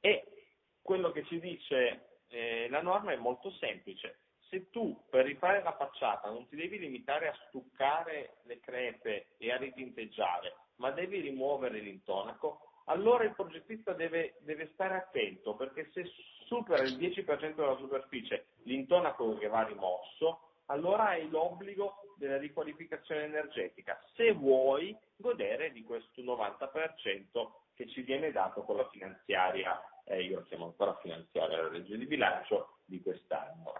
[0.00, 0.52] E
[0.82, 4.20] quello che ci dice eh, la norma è molto semplice.
[4.48, 9.50] Se tu per rifare la facciata non ti devi limitare a stuccare le crepe e
[9.50, 16.04] a ritinteggiare, ma devi rimuovere l'intonaco, allora il progettista deve, deve, stare attento perché se
[16.44, 23.98] supera il 10% della superficie l'intonaco che va rimosso, allora hai l'obbligo della riqualificazione energetica
[24.14, 30.36] se vuoi godere di questo 90% che ci viene dato con la finanziaria, eh, io
[30.36, 33.72] la chiamo ancora finanziaria, la legge di bilancio di quest'anno.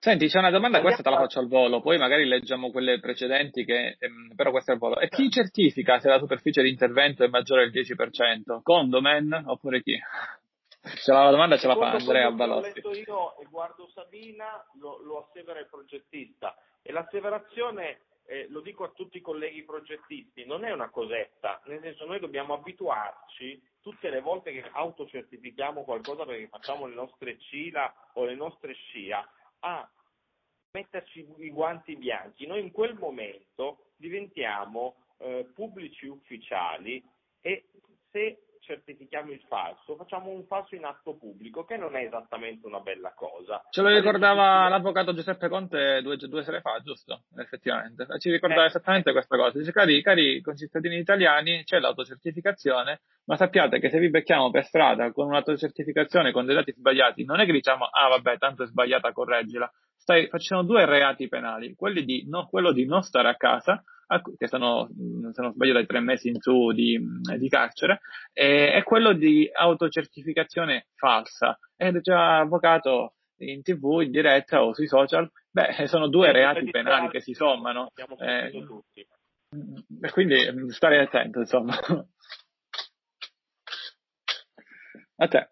[0.00, 3.64] Senti, c'è una domanda, questa te la faccio al volo, poi magari leggiamo quelle precedenti,
[3.64, 4.98] che, ehm, però questa è al volo.
[5.00, 8.60] E chi certifica se la superficie di intervento è maggiore del 10%?
[8.62, 9.98] Condomen oppure chi?
[10.96, 12.80] Ce la, domanda ce la fa Andrea Balossi.
[12.80, 18.60] L'ho letto io e guardo Sabina, lo, lo assevera il progettista e l'asseverazione eh, lo
[18.60, 23.60] dico a tutti i colleghi progettisti, non è una cosetta, nel senso noi dobbiamo abituarci
[23.80, 29.26] tutte le volte che autocertifichiamo qualcosa perché facciamo le nostre CILA o le nostre SCIA
[29.60, 29.90] a
[30.72, 32.46] metterci i guanti bianchi.
[32.46, 37.02] Noi in quel momento diventiamo eh, pubblici ufficiali
[37.40, 37.64] e
[38.10, 42.80] se certifichiamo il falso, facciamo un falso in atto pubblico, che non è esattamente una
[42.80, 43.64] bella cosa.
[43.70, 47.22] Ce lo ricordava l'avvocato Giuseppe Conte due, due sere fa, giusto?
[47.38, 48.06] Effettivamente.
[48.18, 48.66] Ci ricordava eh.
[48.66, 49.56] esattamente questa cosa.
[49.58, 55.10] Dice, cari, cari concittadini italiani, c'è l'autocertificazione, ma sappiate che se vi becchiamo per strada
[55.12, 59.12] con un'autocertificazione con dei dati sbagliati, non è che diciamo, ah vabbè, tanto è sbagliata,
[59.12, 59.70] correggila.
[59.96, 63.82] Stai, facciamo due reati penali, di, no, quello di non stare a casa
[64.36, 64.88] che sono,
[65.32, 66.98] se non sbaglio, dai tre mesi in su di,
[67.36, 68.00] di carcere,
[68.32, 71.58] e, è quello di autocertificazione falsa.
[71.76, 77.08] Ed già avvocato in tv, in diretta o sui social, beh, sono due reati penali
[77.08, 77.90] che si sommano.
[78.18, 78.50] Eh,
[80.02, 81.74] e quindi mm, stare attento, insomma.
[85.20, 85.50] A te.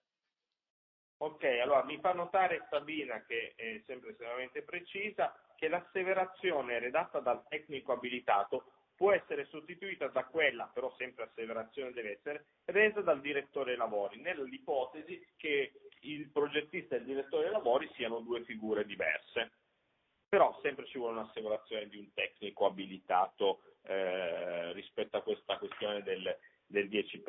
[1.19, 7.47] Ok, allora mi fa notare Sabina che è sempre estremamente precisa che l'asseverazione redatta dal
[7.49, 13.71] tecnico abilitato può essere sostituita da quella, però sempre asseverazione deve essere, resa dal direttore
[13.71, 19.53] dei lavori, nell'ipotesi che il progettista e il direttore dei lavori siano due figure diverse.
[20.29, 26.37] Però sempre ci vuole un'asseverazione di un tecnico abilitato eh, rispetto a questa questione del,
[26.67, 27.23] del 10%.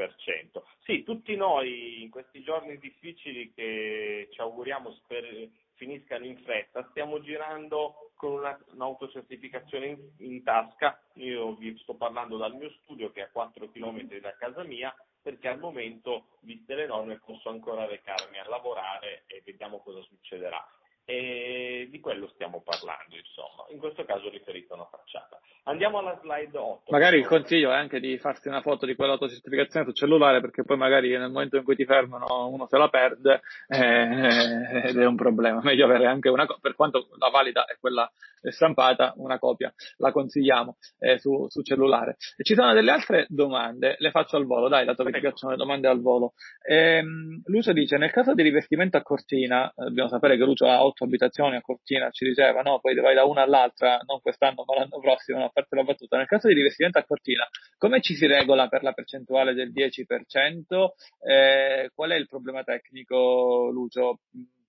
[0.84, 7.21] Sì, tutti noi in questi giorni difficili che ci auguriamo sper- finiscano in fretta, stiamo
[7.21, 11.01] girando con una, un'autocertificazione in, in, tasca.
[11.13, 14.93] Io vi sto parlando dal mio studio che è a 4 km da casa mia,
[15.22, 20.61] perché al momento, viste le norme, posso ancora recarmi a lavorare e vediamo cosa succederà.
[21.09, 25.39] E di quello stiamo parlando, insomma, in questo caso riferito a una facciata.
[25.63, 26.91] Andiamo alla slide 8.
[26.91, 30.75] Magari il consiglio è anche di farsi una foto di quell'autocertificazione sul cellulare perché poi
[30.75, 35.15] magari nel momento in cui ti fermano uno se la perde eh, ed è un
[35.15, 35.61] problema.
[35.63, 38.09] Meglio avere anche una copia, per quanto la valida è quella
[38.51, 42.17] stampata, una copia la consigliamo eh, su, su, cellulare.
[42.35, 45.51] E ci sono delle altre domande, le faccio al volo, dai, dato che ti piacciono
[45.53, 46.33] le domande al volo.
[46.67, 50.83] Ehm, Lucio dice, nel caso di rivestimento a cortina, eh, dobbiamo sapere che Lucio ha
[50.97, 52.79] otto abitazioni a Cortina, ci diceva, no?
[52.79, 55.51] Poi vai da una all'altra, non quest'anno ma l'anno prossimo, no?
[55.53, 56.17] parte la battuta.
[56.17, 60.87] Nel caso di rivestimento a Cortina, come ci si regola per la percentuale del 10%?
[61.19, 64.21] Eh, qual è il problema tecnico, Lucio?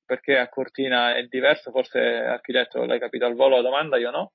[0.04, 1.70] Perché a Cortina è diverso?
[1.70, 4.32] Forse architetto l'hai capito al volo la domanda, io no?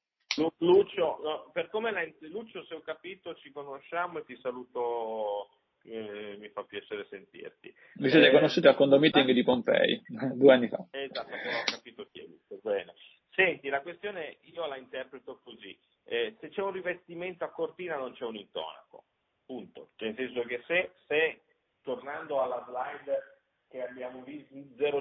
[0.60, 5.50] Lucio, per come l'hai, Lucio, se ho capito, ci conosciamo e ti saluto
[5.86, 7.74] eh, mi fa piacere sentirti.
[7.96, 10.02] Vi siete eh, conosciuti al condomiting di Pompei
[10.36, 10.86] due anni fa.
[10.92, 12.60] Esatto, però ho capito chi è visto.
[12.62, 12.94] Bene.
[13.32, 15.78] Senti, la questione io la interpreto così.
[16.06, 19.06] Eh, se c'è un rivestimento a cortina non c'è un intonaco.
[19.46, 19.90] Punto.
[19.96, 21.42] Cioè, nel senso che se, se
[21.82, 24.56] tornando alla slide che abbiamo visto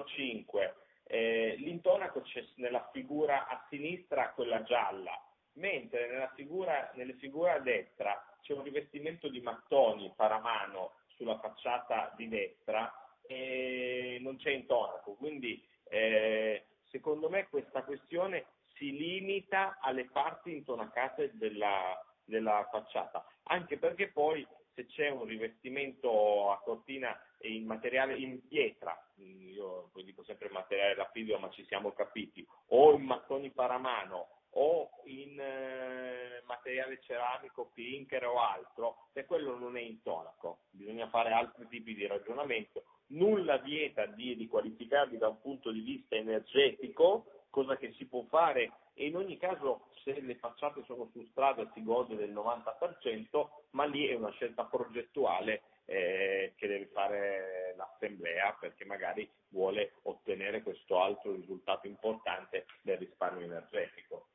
[0.07, 0.74] 05,
[1.05, 5.12] eh, l'intonaco c'è nella figura a sinistra, quella gialla,
[5.55, 12.12] mentre nella figura, nelle figure a destra c'è un rivestimento di mattoni paramano sulla facciata
[12.16, 12.93] di destra
[13.26, 21.30] e non c'è intonaco, quindi eh, secondo me questa questione si limita alle parti intonacate
[21.34, 28.47] della, della facciata, anche perché poi se c'è un rivestimento a cortina in materiale in
[28.49, 34.90] pietra, io dico sempre materiale lapidio ma ci siamo capiti, o in mattoni paramano o
[35.05, 41.66] in eh, materiale ceramico, clinker o altro, se quello non è intonaco, bisogna fare altri
[41.68, 42.84] tipi di ragionamento.
[43.09, 48.72] Nulla vieta di riqualificarli da un punto di vista energetico, cosa che si può fare
[48.94, 53.84] e in ogni caso se le facciate sono su strada si gode del 90%, ma
[53.84, 61.00] lì è una scelta progettuale eh, che deve fare l'assemblea perché magari vuole ottenere questo
[61.00, 64.26] altro risultato importante del risparmio energetico.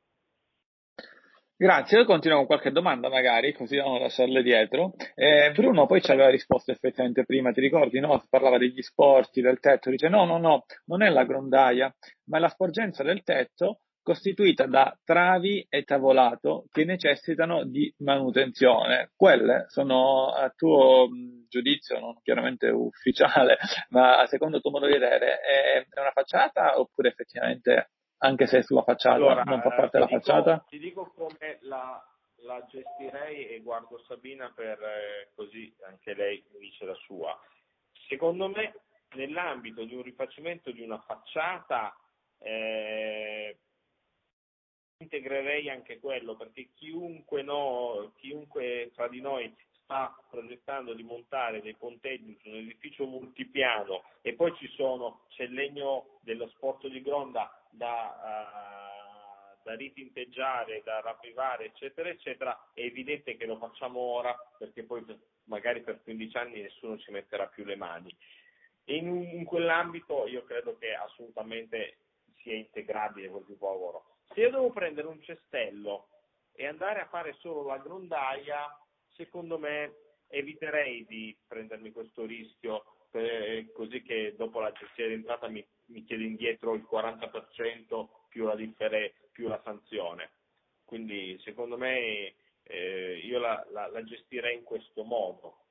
[1.60, 4.94] Grazie, io continuo con qualche domanda magari, così da non lasciarle dietro.
[5.16, 8.24] Eh, Bruno poi ci aveva risposto effettivamente prima, ti ricordi, no?
[8.30, 11.92] Parlava degli sporti, del tetto, dice no, no, no, non è la grondaia,
[12.26, 19.10] ma è la sporgenza del tetto costituita da travi e tavolato che necessitano di manutenzione.
[19.14, 21.08] Quelle sono, a tuo
[21.46, 23.58] giudizio, non chiaramente ufficiale,
[23.90, 27.90] ma secondo il tuo modo di vedere, è una facciata oppure effettivamente,
[28.20, 30.64] anche se è sulla facciata, allora, non fa parte della dico, facciata?
[30.66, 31.12] Ti dico
[31.68, 32.02] la,
[32.42, 37.38] la gestirei e guardo Sabina per eh, così anche lei dice la sua.
[38.08, 38.80] Secondo me,
[39.14, 41.96] nell'ambito di un rifacimento di una facciata,
[42.38, 43.56] eh,
[44.98, 51.74] integrerei anche quello, perché chiunque, no, chiunque tra di noi sta progettando di montare dei
[51.74, 57.00] ponteggi su un edificio multipiano e poi ci sono, c'è il legno dello sport di
[57.00, 58.77] gronda da, uh,
[59.68, 65.04] da ritinteggiare, da ravvivare, eccetera, eccetera, è evidente che lo facciamo ora perché poi
[65.44, 68.16] magari per 15 anni nessuno ci metterà più le mani.
[68.84, 71.98] In, in quell'ambito io credo che assolutamente
[72.42, 76.08] sia integrabile quel tipo di lavoro se io devo prendere un cestello
[76.52, 78.78] e andare a fare solo la grondaia,
[79.14, 79.94] secondo me
[80.28, 86.24] eviterei di prendermi questo rischio per, così che dopo la gestione d'entrata mi, mi chiede
[86.24, 90.32] indietro il 40% più la, differe, più la sanzione.
[90.84, 92.34] Quindi secondo me
[92.64, 95.66] eh, io la, la, la, gestirei in questo modo.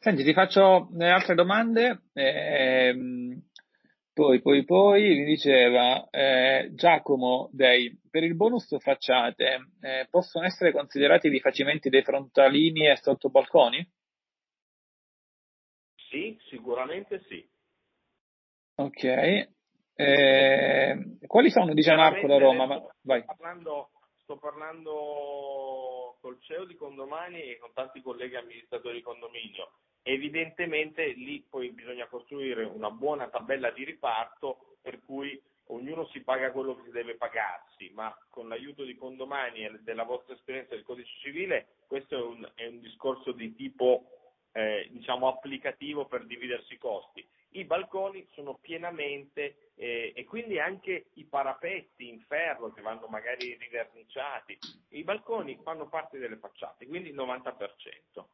[0.00, 2.06] Senti, ti faccio altre domande.
[2.12, 3.40] Eh,
[4.12, 10.72] poi, poi, poi mi diceva eh, Giacomo Dei, per il bonus facciate, eh, possono essere
[10.72, 13.92] considerati rifacimenti dei frontalini e sottobalconi?
[16.10, 17.48] Sì, sicuramente sì.
[18.76, 19.52] Ok.
[19.94, 22.66] Eh, quali sono, dice Marco da Roma?
[22.66, 23.90] Ma, sto, parlando,
[24.22, 29.70] sto parlando col CEO di condomani e con tanti colleghi amministratori di condominio
[30.06, 36.52] Evidentemente lì poi bisogna costruire una buona tabella di riparto per cui ognuno si paga
[36.52, 40.84] quello che si deve pagarsi, ma con l'aiuto di condomani e della vostra esperienza del
[40.84, 44.04] codice civile questo è un, è un discorso di tipo
[44.52, 47.26] eh, diciamo applicativo per dividersi i costi.
[47.56, 53.56] I balconi sono pienamente eh, e quindi anche i parapetti in ferro che vanno magari
[53.58, 54.58] riverniciati,
[54.90, 58.24] i balconi fanno parte delle facciate, quindi il 90%.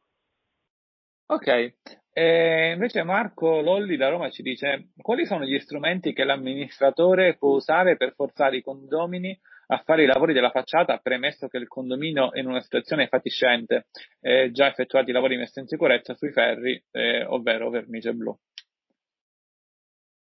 [1.27, 1.73] Ok,
[2.11, 7.55] e invece Marco Lolli da Roma ci dice quali sono gli strumenti che l'amministratore può
[7.55, 12.33] usare per forzare i condomini a fare i lavori della facciata, premesso che il condominio
[12.33, 13.85] è in una situazione fatiscente
[14.19, 18.37] e già effettuati i lavori messi in sicurezza sui ferri, eh, ovvero vernice blu.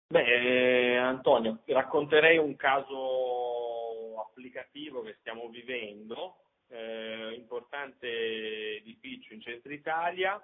[0.07, 6.37] Beh, Antonio, racconterei un caso applicativo che stiamo vivendo,
[6.69, 10.41] eh, importante edificio in centro Italia,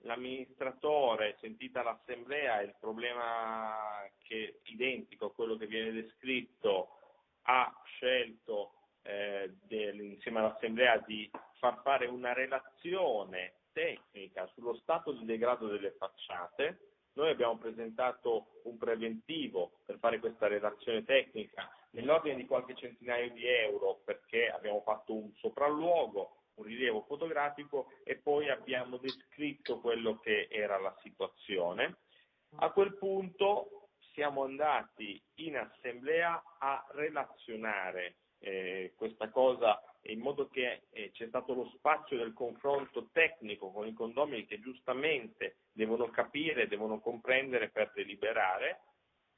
[0.00, 6.98] l'amministratore, sentita l'assemblea, il problema che è identico a quello che viene descritto,
[7.42, 15.68] ha scelto eh, insieme all'assemblea di far fare una relazione tecnica sullo stato di degrado
[15.68, 16.95] delle facciate.
[17.16, 23.46] Noi abbiamo presentato un preventivo per fare questa relazione tecnica nell'ordine di qualche centinaio di
[23.46, 30.48] euro perché abbiamo fatto un sopralluogo un rilievo fotografico e poi abbiamo descritto quello che
[30.50, 31.98] era la situazione.
[32.56, 39.80] A quel punto siamo andati in assemblea a relazionare eh, questa cosa
[40.12, 44.60] in modo che eh, c'è stato lo spazio del confronto tecnico con i condomini che
[44.60, 48.80] giustamente devono capire, devono comprendere per deliberare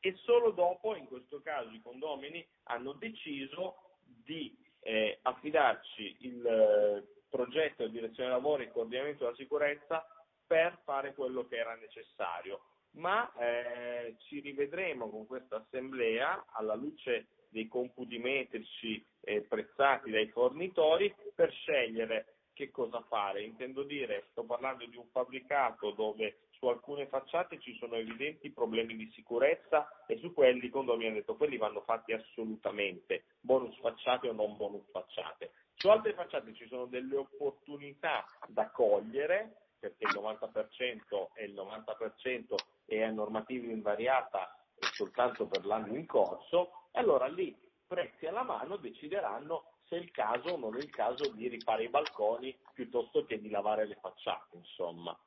[0.00, 7.22] e solo dopo, in questo caso, i condomini hanno deciso di eh, affidarci il eh,
[7.28, 10.06] progetto di direzione lavori e coordinamento della sicurezza
[10.46, 12.60] per fare quello che era necessario.
[12.92, 20.28] Ma eh, ci rivedremo con questa assemblea alla luce dei computi metrici eh, prezzati dai
[20.28, 23.42] fornitori per scegliere che cosa fare.
[23.42, 28.96] Intendo dire, sto parlando di un fabbricato dove su alcune facciate ci sono evidenti problemi
[28.96, 34.28] di sicurezza e su quelli, quando mi hanno detto, quelli vanno fatti assolutamente, bonus facciate
[34.28, 35.52] o non bonus facciate.
[35.74, 42.54] Su altre facciate ci sono delle opportunità da cogliere, perché il 90% è il 90%
[42.86, 48.76] e è normativa invariata soltanto per l'anno in corso, e allora lì prezzi alla mano
[48.76, 53.24] decideranno se è il caso o non è il caso di rifare i balconi piuttosto
[53.24, 55.18] che di lavare le facciate, insomma.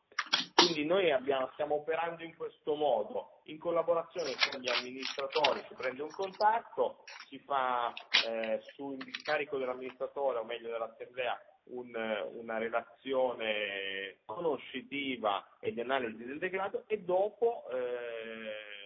[0.54, 6.04] Quindi noi abbiamo, stiamo operando in questo modo, in collaborazione con gli amministratori, si prende
[6.04, 7.92] un contatto, si fa
[8.28, 11.36] eh, su incarico dell'amministratore o meglio dell'assemblea
[11.66, 11.92] un,
[12.34, 18.81] una relazione conoscitiva e di analisi del decreto e dopo eh,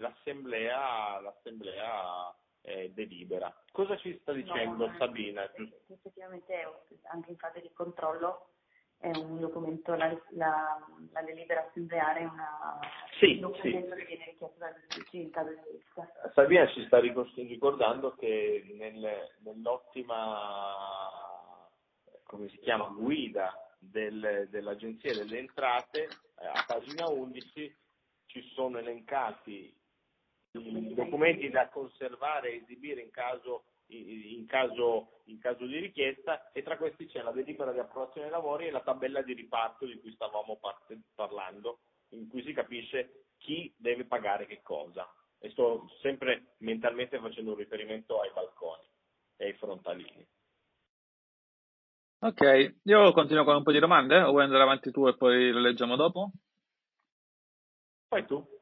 [0.00, 3.54] l'assemblea, l'assemblea eh, delibera.
[3.70, 5.48] Cosa ci sta dicendo no, Sabina?
[5.88, 6.54] Effettivamente
[7.04, 8.48] anche in fase di controllo
[8.98, 10.78] è un documento, la, la,
[11.12, 12.78] la delibera assembleare è una,
[13.18, 14.00] sì, un documento sì.
[14.00, 16.06] che viene richiesto dal giudice in caso di rischio.
[16.34, 20.98] Sabina ci sta ricordando che nel, nell'ottima
[22.30, 26.02] come si chiama, guida del, dell'Agenzia delle Entrate,
[26.38, 27.76] eh, a pagina 11
[28.26, 29.76] ci sono elencati
[30.52, 36.76] documenti da conservare e esibire in caso in caso, in caso, di richiesta e tra
[36.76, 40.12] questi c'è la delibera di approvazione dei lavori e la tabella di riparto di cui
[40.12, 41.80] stavamo parte, parlando,
[42.10, 45.12] in cui si capisce chi deve pagare che cosa.
[45.38, 48.86] E sto sempre mentalmente facendo un riferimento ai balconi
[49.36, 50.26] e ai frontalini.
[52.22, 55.50] Ok, io continuo con un po' di domande o vuoi andare avanti tu e poi
[55.50, 56.32] le leggiamo dopo?
[58.08, 58.59] Fai tu.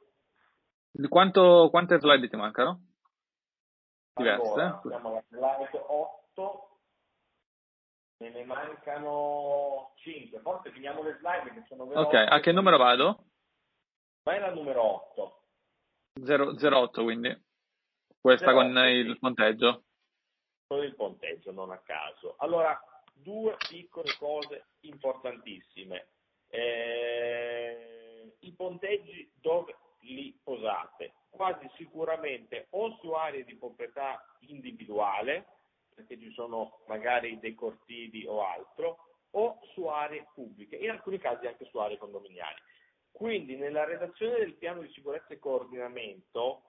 [1.08, 2.88] Quanto, quante slide ti mancano?
[4.18, 4.42] diverse.
[4.42, 6.78] Allora, siamo alla slide 8,
[8.18, 12.16] me ne mancano 5, forse finiamo le slide che sono veloci.
[12.16, 13.24] Ok, a che numero vado?
[14.24, 15.42] Vai al numero 8.
[16.24, 17.44] 0, 08 quindi,
[18.20, 18.90] questa 08, con sì.
[18.90, 19.84] il ponteggio.
[20.66, 22.34] Con il ponteggio, non a caso.
[22.38, 22.78] Allora,
[23.14, 26.08] due piccole cose importantissime.
[26.50, 31.12] Eh, I ponteggi dove li posate?
[31.38, 35.46] quasi sicuramente o su aree di proprietà individuale,
[35.94, 38.98] perché ci sono magari dei cortili o altro,
[39.30, 42.60] o su aree pubbliche, in alcuni casi anche su aree condominiali.
[43.12, 46.62] Quindi nella redazione del piano di sicurezza e coordinamento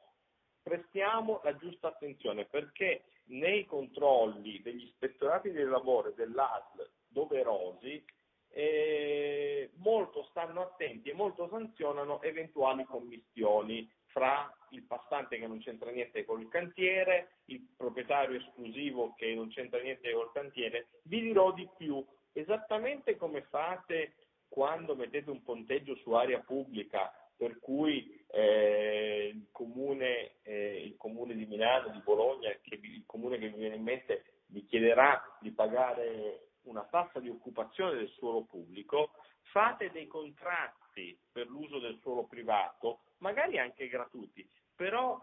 [0.61, 8.03] prestiamo la giusta attenzione perché nei controlli degli ispettorati del lavoro e dell'ASL doverosi
[8.51, 15.91] eh, molto stanno attenti e molto sanzionano eventuali commistioni fra il passante che non c'entra
[15.91, 20.87] niente col cantiere, il proprietario esclusivo che non c'entra niente col cantiere.
[21.03, 24.13] Vi dirò di più, esattamente come fate
[24.47, 31.35] quando mettete un ponteggio su area pubblica, per cui eh, il, comune, eh, il, comune,
[31.35, 35.51] di Milano, di Bologna, che, il comune che vi viene in mente, vi chiederà di
[35.51, 39.11] pagare una tassa di occupazione del suolo pubblico,
[39.51, 45.19] fate dei contratti per l'uso del suolo privato magari anche gratuiti, però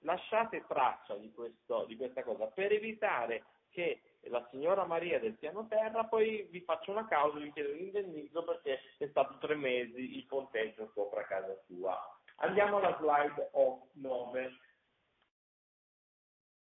[0.00, 5.66] lasciate traccia di, questo, di questa cosa per evitare che la signora Maria del piano
[5.66, 10.16] terra poi vi faccia una causa e vi chiede l'indennizzo perché è stato tre mesi
[10.16, 11.98] il ponteggio sopra casa sua.
[12.36, 13.50] Andiamo alla slide
[13.92, 14.58] 9.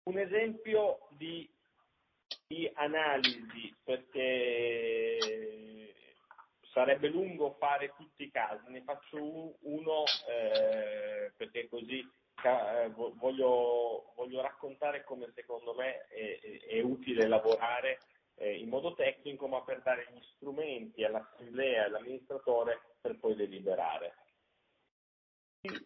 [0.04, 1.48] Un esempio di,
[2.48, 5.18] di analisi perché
[6.72, 9.18] sarebbe lungo fare tutti i casi, ne faccio
[9.60, 12.00] uno eh, perché così
[12.42, 16.38] eh, voglio, voglio, raccontare come secondo me è,
[16.68, 17.98] è utile lavorare
[18.36, 24.14] eh, in modo tecnico ma per dare gli strumenti all'assemblea e all'amministratore per poi deliberare.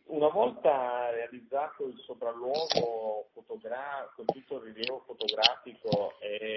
[0.05, 6.55] Una volta realizzato il sopralluogo fotogra- con tutto il rilievo fotografico e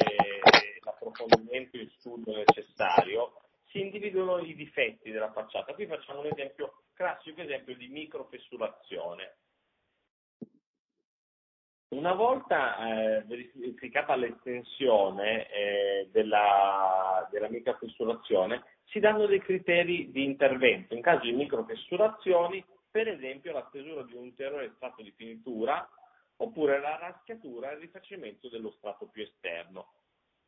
[0.83, 3.39] l'approfondimento e studio necessario,
[3.69, 5.73] si individuano i difetti della facciata.
[5.73, 9.37] Qui facciamo un esempio, classico esempio di microfessurazione.
[11.95, 20.93] Una volta eh, verificata l'estensione eh, della, della microfessurazione, si danno dei criteri di intervento.
[20.93, 22.63] In caso di microfessurazioni,
[22.95, 25.85] per esempio la stesura di un ulteriore strato di finitura
[26.37, 29.95] oppure la raschiatura e il rifacimento dello strato più esterno.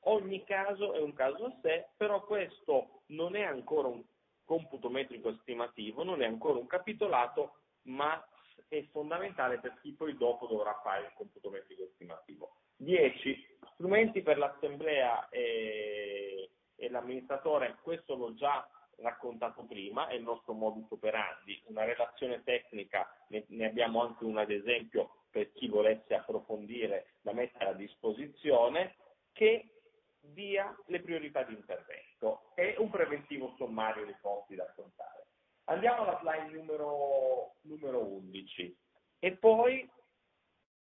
[0.05, 4.01] Ogni caso è un caso a sé, però questo non è ancora un
[4.45, 8.25] computo metrico estimativo, non è ancora un capitolato, ma
[8.69, 12.61] è fondamentale per chi poi dopo dovrà fare il computo metrico estimativo.
[12.77, 13.57] 10.
[13.73, 18.65] Strumenti per l'assemblea e, e l'amministratore, questo l'ho già
[18.97, 24.51] raccontato prima, è il nostro modus operandi, una relazione tecnica, ne, abbiamo anche un ad
[24.51, 28.95] esempio per chi volesse approfondire da mettere a disposizione,
[29.33, 29.77] che
[30.19, 32.51] dia le priorità di intervento.
[32.55, 35.27] E un preventivo sommario dei costi da affrontare.
[35.65, 38.77] Andiamo alla slide numero, numero 11
[39.19, 39.89] e poi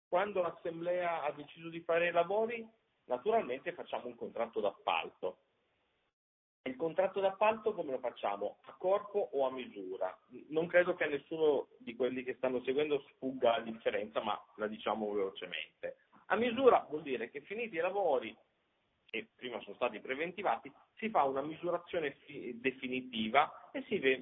[0.08, 2.68] quando l'assemblea ha deciso di fare i lavori
[3.06, 5.38] naturalmente facciamo un contratto d'appalto
[6.64, 8.58] il contratto d'appalto come lo facciamo?
[8.66, 10.16] A corpo o a misura?
[10.50, 14.68] Non credo che a nessuno di quelli che stanno seguendo sfugga la differenza, ma la
[14.68, 15.98] diciamo velocemente.
[16.28, 18.36] A misura vuol dire che finiti i lavori,
[19.06, 24.22] che prima sono stati preventivati, si fa una misurazione fi- definitiva e si, ve-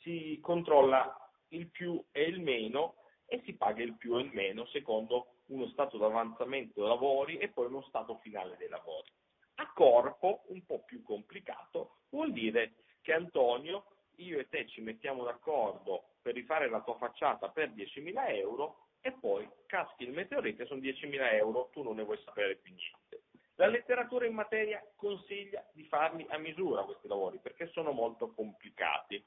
[0.00, 1.12] si controlla
[1.48, 2.94] il più e il meno
[3.26, 7.36] e si paga il più e il meno secondo uno stato di avanzamento dei lavori
[7.38, 9.10] e poi uno stato finale dei lavori.
[9.56, 13.86] A corpo, un po' più complicato, vuol dire che Antonio,
[14.16, 19.12] io e te ci mettiamo d'accordo per rifare la tua facciata per 10.000 euro e
[19.12, 23.24] poi caschi il meteorite sono 10.000 euro, tu non ne vuoi sapere più niente.
[23.56, 29.22] La letteratura in materia consiglia di farli a misura questi lavori perché sono molto complicati.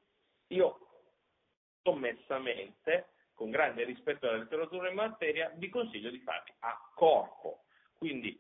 [0.48, 0.80] Io
[1.84, 7.66] sommessamente, con grande rispetto alla letteratura in materia, vi consiglio di farli a corpo.
[7.98, 8.38] Quindi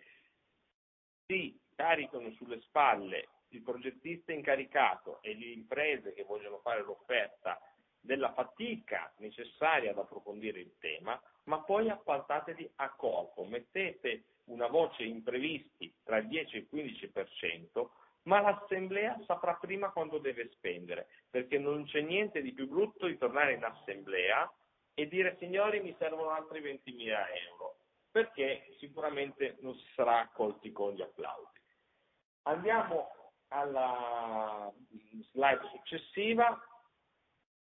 [1.25, 7.61] si caricano sulle spalle il progettista incaricato e le imprese che vogliono fare l'offerta
[7.99, 15.03] della fatica necessaria ad approfondire il tema, ma poi appaltatevi a corpo, mettete una voce
[15.03, 16.67] imprevisti tra il 10 e il
[17.13, 17.87] 15%,
[18.23, 23.17] ma l'assemblea saprà prima quando deve spendere, perché non c'è niente di più brutto di
[23.17, 24.51] tornare in assemblea
[24.93, 27.77] e dire signori mi servono altri 20.000 euro,
[28.09, 31.56] perché sicuramente non si sarà accolti con gli applausi.
[32.47, 33.09] Andiamo
[33.49, 34.71] alla
[35.31, 36.59] slide successiva.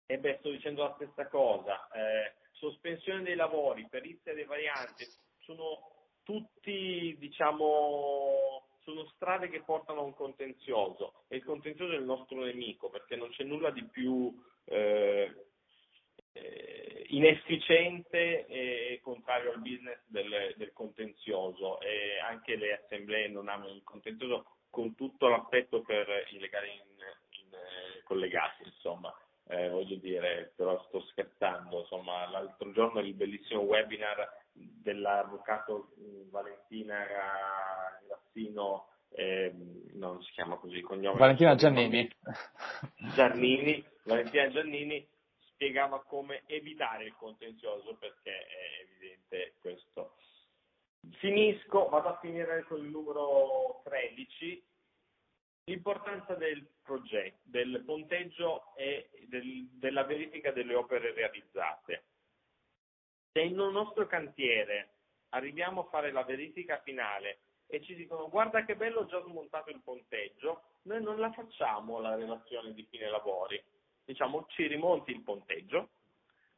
[0.05, 1.87] E beh, sto dicendo la stessa cosa.
[1.89, 5.05] Eh, sospensione dei lavori, perizia dei varianti,
[5.39, 12.03] sono tutti, diciamo, sono strade che portano a un contenzioso e il contenzioso è il
[12.03, 14.33] nostro nemico perché non c'è nulla di più
[14.65, 15.47] eh,
[16.31, 23.73] eh, inefficiente e contrario al business del, del, contenzioso e anche le assemblee non amano
[23.73, 29.13] il contenzioso con tutto l'affetto per i legali in, in, eh, collegati, insomma.
[29.47, 37.03] Eh, voglio dire, però sto scherzando, insomma, l'altro giorno il bellissimo webinar dell'avvocato mm, Valentina
[38.05, 39.51] Grassino, eh,
[39.93, 41.17] non si chiama così, cognome.
[41.17, 42.07] Valentina Giannini.
[43.15, 45.07] Giannini, Valentina Giannini
[45.59, 50.15] spiegava come evitare il contenzioso perché è evidente questo.
[51.19, 54.63] Finisco, vado a finire con il numero 13.
[55.65, 62.03] L'importanza del progetto, del ponteggio e del, della verifica delle opere realizzate.
[63.31, 64.95] Se in un nostro cantiere
[65.29, 69.69] arriviamo a fare la verifica finale e ci dicono guarda che bello ho già smontato
[69.69, 73.63] il ponteggio, noi non la facciamo la relazione di fine lavori.
[74.03, 75.89] Diciamo ci rimonti il ponteggio,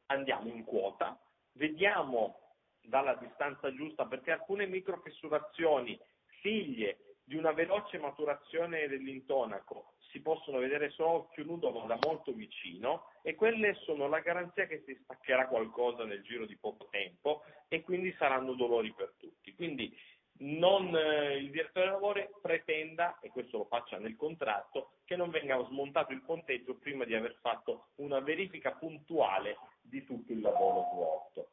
[0.06, 1.20] andiamo in quota,
[1.54, 2.41] vediamo
[2.84, 6.00] dalla distanza giusta, perché alcune microfessurazioni
[6.42, 11.98] figlie di una veloce maturazione dell'intonaco si possono vedere solo a occhio nudo ma da
[12.04, 16.88] molto vicino e quelle sono la garanzia che si staccherà qualcosa nel giro di poco
[16.90, 19.54] tempo e quindi saranno dolori per tutti.
[19.54, 19.96] Quindi
[20.40, 25.30] non, eh, il direttore dei lavori pretenda, e questo lo faccia nel contratto, che non
[25.30, 30.90] venga smontato il ponteggio prima di aver fatto una verifica puntuale di tutto il lavoro
[30.92, 31.50] svolto.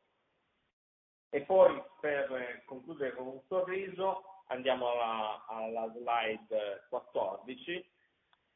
[1.31, 7.91] E poi per concludere con un sorriso andiamo alla, alla slide 14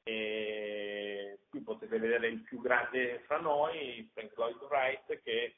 [0.05, 5.57] e qui potete vedere il più grande fra noi, Frank Lloyd Wright, che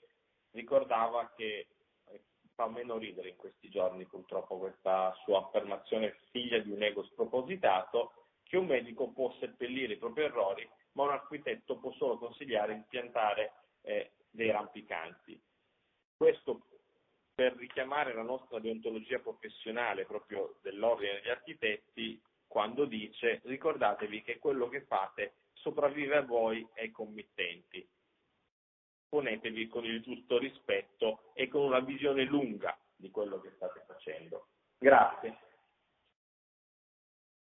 [0.50, 1.68] ricordava che
[2.06, 2.22] eh,
[2.54, 8.12] fa meno ridere in questi giorni purtroppo questa sua affermazione figlia di un ego spropositato,
[8.42, 12.84] che un medico può seppellire i propri errori, ma un architetto può solo consigliare di
[12.88, 13.52] piantare
[13.82, 15.40] eh, dei rampicanti.
[16.16, 16.66] Questo
[17.34, 24.68] per richiamare la nostra deontologia professionale proprio dell'ordine degli architetti quando dice ricordatevi che quello
[24.68, 27.86] che fate sopravvive a voi e ai committenti.
[29.08, 34.46] Ponetevi con il giusto rispetto e con una visione lunga di quello che state facendo.
[34.78, 35.38] Grazie.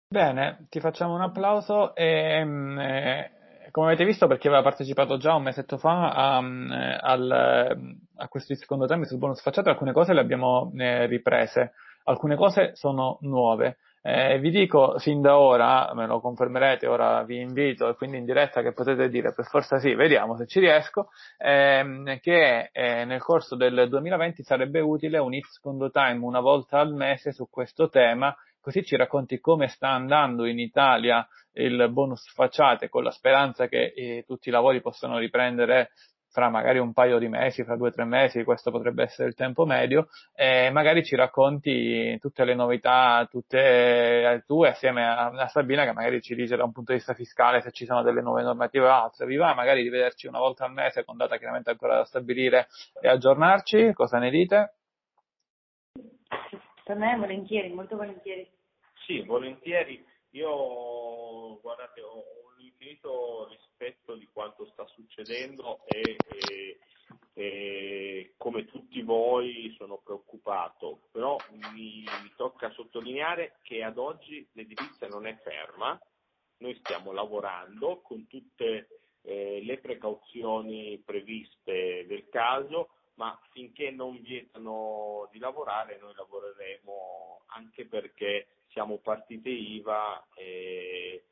[0.08, 3.32] Bene, ti facciamo un applauso e, mm, eh,
[3.72, 8.54] come avete visto perché aveva partecipato già un mesetto fa a, eh, al, a questo
[8.56, 13.78] secondo tema sul bonus facciato, alcune cose le abbiamo eh, riprese, alcune cose sono nuove.
[14.04, 18.26] Eh, vi dico sin da ora, me lo confermerete, ora vi invito e quindi in
[18.26, 23.22] diretta che potete dire per forza sì, vediamo se ci riesco, ehm, che eh, nel
[23.22, 27.90] corso del 2020 sarebbe utile un It's Condo Time una volta al mese su questo
[27.90, 33.68] tema, così ci racconti come sta andando in Italia il bonus facciate con la speranza
[33.68, 35.92] che eh, tutti i lavori possano riprendere
[36.32, 39.36] fra magari un paio di mesi, fra due o tre mesi, questo potrebbe essere il
[39.36, 45.48] tempo medio, e magari ci racconti tutte le novità, tutte eh, tu assieme a, a
[45.48, 48.22] Sabina che magari ci dice da un punto di vista fiscale se ci sono delle
[48.22, 49.26] nuove normative o altre.
[49.26, 52.68] Vi va magari di vederci una volta al mese con data chiaramente ancora da stabilire
[53.02, 53.92] e aggiornarci?
[53.94, 54.76] Cosa ne dite?
[56.84, 58.50] Per me volentieri, molto volentieri.
[59.06, 60.04] Sì, volentieri.
[60.32, 63.71] Io, guardate, ho un infinito rispetto
[64.16, 66.80] di quanto sta succedendo e, e,
[67.34, 71.36] e come tutti voi sono preoccupato, però
[71.74, 76.00] mi, mi tocca sottolineare che ad oggi l'edilizia non è ferma,
[76.58, 85.28] noi stiamo lavorando con tutte eh, le precauzioni previste del caso, ma finché non vietano
[85.32, 91.26] di lavorare noi lavoreremo anche perché siamo partite IVA e,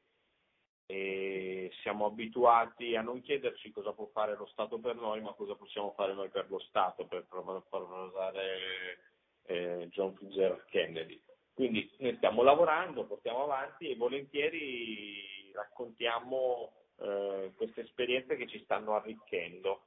[0.92, 5.54] e, siamo abituati a non chiederci cosa può fare lo Stato per noi, ma cosa
[5.54, 8.98] possiamo fare noi per lo Stato, per usare
[9.44, 11.22] eh, John Fitzgerald Kennedy.
[11.54, 18.96] Quindi noi stiamo lavorando, portiamo avanti e volentieri raccontiamo eh, queste esperienze che ci stanno
[18.96, 19.84] arricchendo.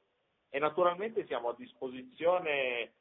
[0.50, 2.92] E naturalmente siamo a disposizione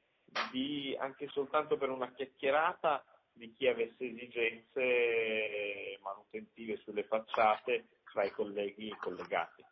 [0.51, 3.03] di, anche soltanto per una chiacchierata
[3.33, 9.63] di chi avesse esigenze manutentive sulle facciate tra i colleghi collegati.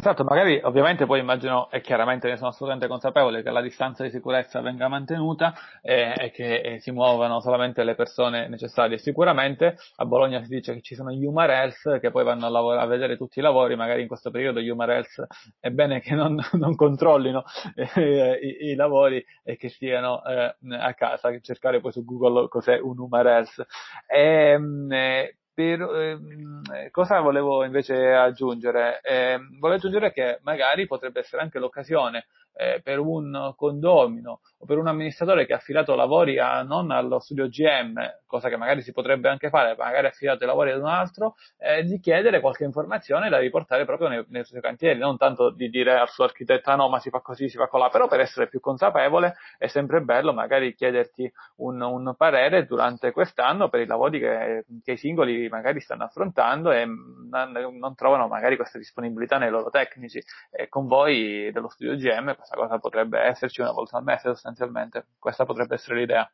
[0.00, 4.10] Esatto, magari ovviamente poi immagino e chiaramente ne sono assolutamente consapevole che la distanza di
[4.10, 8.96] sicurezza venga mantenuta eh, e che eh, si muovano solamente le persone necessarie.
[8.98, 12.84] Sicuramente a Bologna si dice che ci sono gli Humarels che poi vanno a, lavorare,
[12.84, 15.26] a vedere tutti i lavori, magari in questo periodo gli Humarels
[15.58, 17.42] è bene che non, non controllino
[17.74, 22.78] eh, i, i, lavori e che stiano eh, a casa, cercare poi su Google cos'è
[22.78, 23.64] un Humarels.
[24.06, 24.20] E,
[24.52, 29.00] ehm, eh, per, ehm, cosa volevo invece aggiungere?
[29.02, 32.26] Eh, volevo aggiungere che magari potrebbe essere anche l'occasione
[32.58, 37.20] eh, per un condomino o per un amministratore che ha affidato lavori a, non allo
[37.20, 40.80] studio GM, cosa che magari si potrebbe anche fare, magari ha affidato i lavori ad
[40.80, 45.16] un altro, eh, di chiedere qualche informazione da riportare proprio nei, nei suoi cantieri, non
[45.16, 47.88] tanto di dire al suo architetto ah, no ma si fa così, si fa colà,
[47.90, 53.68] però per essere più consapevole è sempre bello magari chiederti un, un parere durante quest'anno
[53.68, 58.56] per i lavori che, che, i singoli magari stanno affrontando e non, non trovano magari
[58.56, 60.20] questa disponibilità nei loro tecnici.
[60.50, 65.08] E con voi dello studio GM questa cosa potrebbe esserci una volta al mese sostanzialmente.
[65.18, 66.30] Questa potrebbe essere l'idea.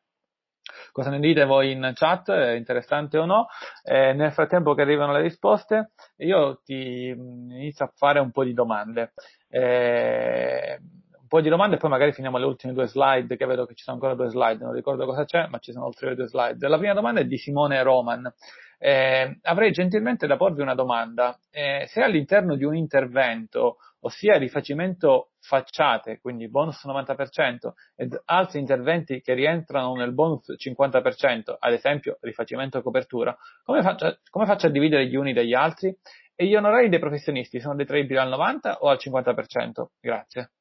[0.91, 2.31] Cosa ne dite voi in chat?
[2.31, 3.47] È interessante o no?
[3.83, 8.43] Eh, nel frattempo che arrivano le risposte, io ti mm, inizio a fare un po'
[8.43, 9.13] di domande.
[9.49, 13.65] Eh, un po' di domande e poi magari finiamo le ultime due slide, che vedo
[13.65, 16.27] che ci sono ancora due slide, non ricordo cosa c'è, ma ci sono oltre due
[16.27, 16.67] slide.
[16.67, 18.31] La prima domanda è di Simone Roman.
[18.77, 21.37] Eh, avrei gentilmente da porvi una domanda.
[21.51, 29.21] Eh, se all'interno di un intervento ossia rifacimento facciate, quindi bonus 90%, ed altri interventi
[29.21, 35.07] che rientrano nel bonus 50%, ad esempio rifacimento copertura, come faccio, come faccio a dividere
[35.07, 35.95] gli uni dagli altri?
[36.37, 39.85] E gli onorari dei professionisti sono detraibili al 90% o al 50%?
[40.01, 40.51] Grazie.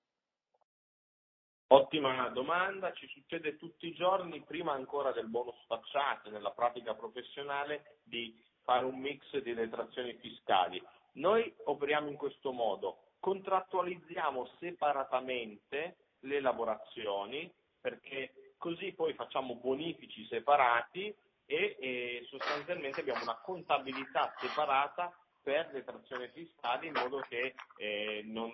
[1.66, 7.98] Ottima domanda, ci succede tutti i giorni, prima ancora del bonus facciate nella pratica professionale,
[8.04, 8.32] di
[8.62, 10.80] fare un mix di detrazioni fiscali.
[11.14, 17.50] Noi operiamo in questo modo, contrattualizziamo separatamente le lavorazioni
[17.80, 21.06] perché così poi facciamo bonifici separati
[21.46, 25.10] e, e sostanzialmente abbiamo una contabilità separata
[25.42, 28.52] per detrazione fiscale in modo che eh, non,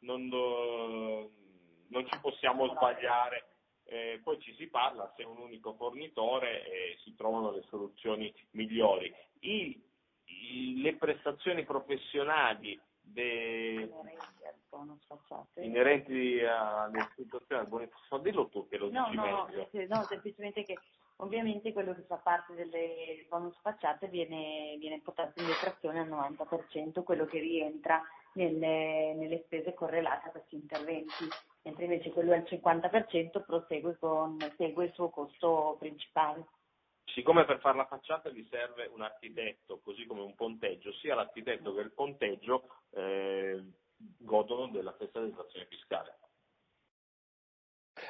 [0.00, 3.50] non, non, ci possiamo sbagliare.
[3.84, 8.34] Eh, poi ci si parla se è un unico fornitore e si trovano le soluzioni
[8.50, 9.14] migliori.
[9.40, 9.80] I,
[10.24, 12.78] i, le prestazioni professionali
[13.12, 13.90] de...
[15.54, 19.68] inerenti alle situazioni al bonificio, dillo tu che lo no, dici no, meglio.
[19.72, 20.78] No, no, semplicemente che
[21.16, 27.02] ovviamente quello che fa parte delle bonus facciate viene, viene portato in detrazione al 90%,
[27.02, 28.02] quello che rientra
[28.34, 31.28] nelle, nelle spese correlate a questi interventi,
[31.62, 36.46] mentre invece quello al 50% prosegue con, segue il suo costo principale.
[37.14, 41.74] Siccome per fare la facciata vi serve un architetto, così come un ponteggio, sia l'architetto
[41.74, 43.62] che il ponteggio eh,
[43.96, 46.18] godono della stessa detrazione fiscale.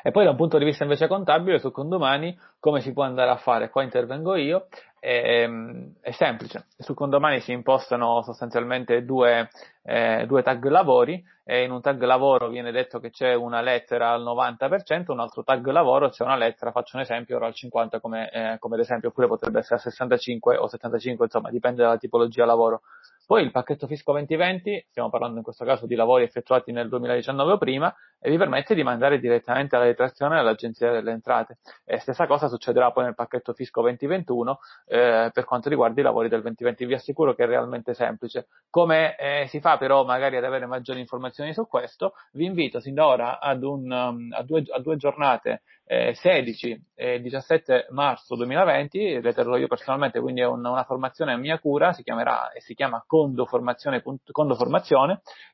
[0.03, 3.31] E poi da un punto di vista invece contabile, su condomani, come si può andare
[3.31, 3.69] a fare?
[3.71, 4.69] Qua intervengo io,
[5.01, 9.49] è, ehm, è semplice, su condomani si impostano sostanzialmente due,
[9.83, 14.13] eh, due tag lavori e in un tag lavoro viene detto che c'è una lettera
[14.13, 18.01] al 90%, un altro tag lavoro c'è una lettera, faccio un esempio, ora al 50%
[18.01, 21.97] come, eh, come ad esempio, oppure potrebbe essere al 65 o 75, insomma dipende dalla
[21.97, 22.83] tipologia lavoro.
[23.27, 27.53] Poi il pacchetto fisco 2020, stiamo parlando in questo caso di lavori effettuati nel 2019
[27.53, 31.59] o prima, e vi permette di mandare direttamente la detrazione all'Agenzia delle Entrate.
[31.85, 36.29] E stessa cosa succederà poi nel pacchetto fisco 2021 eh, per quanto riguarda i lavori
[36.29, 36.87] del 2020.
[36.87, 38.49] Vi assicuro che è realmente semplice.
[38.71, 42.95] Come eh, si fa però magari ad avere maggiori informazioni su questo, vi invito sin
[42.95, 48.37] da ora ad un, um, a, due, a due giornate eh, 16 e 17 marzo
[48.37, 52.53] 2020, le terrò io personalmente, quindi è un, una formazione a mia cura, si chiamerà
[52.53, 54.57] e si chiama Condo Formazione, Condo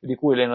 [0.01, 0.47] di cui le,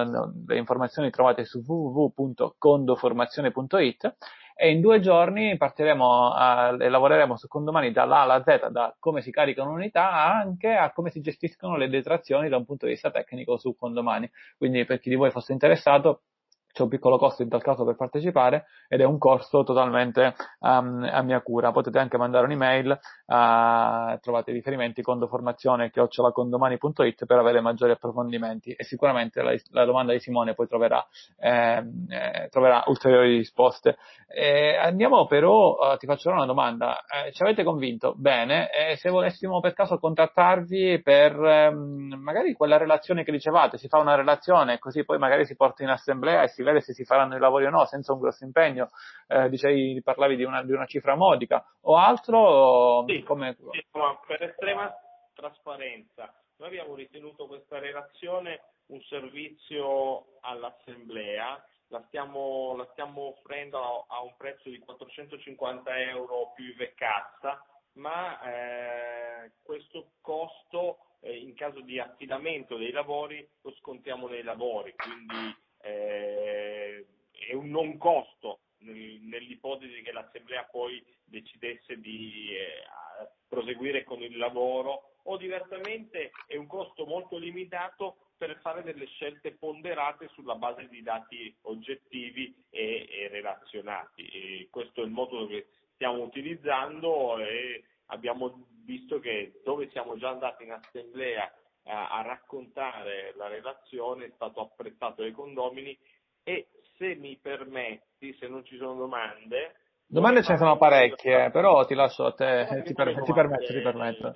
[0.45, 1.62] le informazioni trovate su
[2.00, 4.16] www.condoformazione.it
[4.62, 9.22] e in due giorni partiremo a, e lavoreremo su condomani dall'A alla Z, da come
[9.22, 13.10] si caricano unità anche a come si gestiscono le detrazioni da un punto di vista
[13.10, 14.30] tecnico su condomani.
[14.58, 16.24] Quindi per chi di voi fosse interessato
[16.72, 21.07] c'è un piccolo costo in tal caso per partecipare ed è un corso totalmente um,
[21.09, 21.72] a mia cura.
[21.72, 28.84] Potete anche mandare un'email, uh, trovate i riferimenti condoformazione chiocciolacondomani.it per avere maggiori approfondimenti e
[28.84, 31.05] sicuramente la, la domanda di Simone poi troverà,
[31.38, 33.97] eh, eh, troverà ulteriori risposte.
[34.28, 38.13] Eh, andiamo però, uh, ti faccio una domanda, eh, ci avete convinto?
[38.15, 43.97] Bene, se volessimo per caso contattarvi per um, magari quella relazione che dicevate, si fa
[43.97, 47.36] una relazione così poi magari si porta in assemblea e si vede se si faranno
[47.36, 48.89] i lavori o no, senza un grosso impegno,
[49.28, 53.55] eh, dicevi, parlavi di una, di una, cifra modica, o altro sì, come...
[53.72, 53.86] Sì,
[54.28, 54.93] per estrema
[55.34, 56.34] trasparenza.
[56.57, 64.22] Noi abbiamo ritenuto questa relazione un servizio all'assemblea, la stiamo, la stiamo offrendo a, a,
[64.22, 71.82] un prezzo di 450 euro più IVE cassa, ma eh, questo costo eh, in caso
[71.82, 80.01] di affidamento dei lavori lo scontiamo nei lavori, quindi eh, è un non costo nell'ipotesi
[80.01, 87.05] che l'Assemblea poi decidesse di eh, proseguire con il lavoro o diversamente è un costo
[87.05, 94.25] molto limitato per fare delle scelte ponderate sulla base di dati oggettivi e, e relazionati.
[94.27, 100.30] E questo è il modo che stiamo utilizzando e abbiamo visto che dove siamo già
[100.30, 101.53] andati in assemblea
[101.84, 105.97] a raccontare la relazione, è stato apprezzato dai condomini
[106.43, 106.67] e
[106.97, 109.75] se mi permetti, se non ci sono domande...
[110.05, 113.82] Domande ce ne sono parecchie, però ti lascio a te, ti, per, ti permetto, ti
[113.82, 114.36] permetto.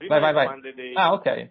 [0.00, 0.72] Prima vai, vai, vai.
[0.72, 0.94] Dei...
[0.94, 1.46] Ah, ok.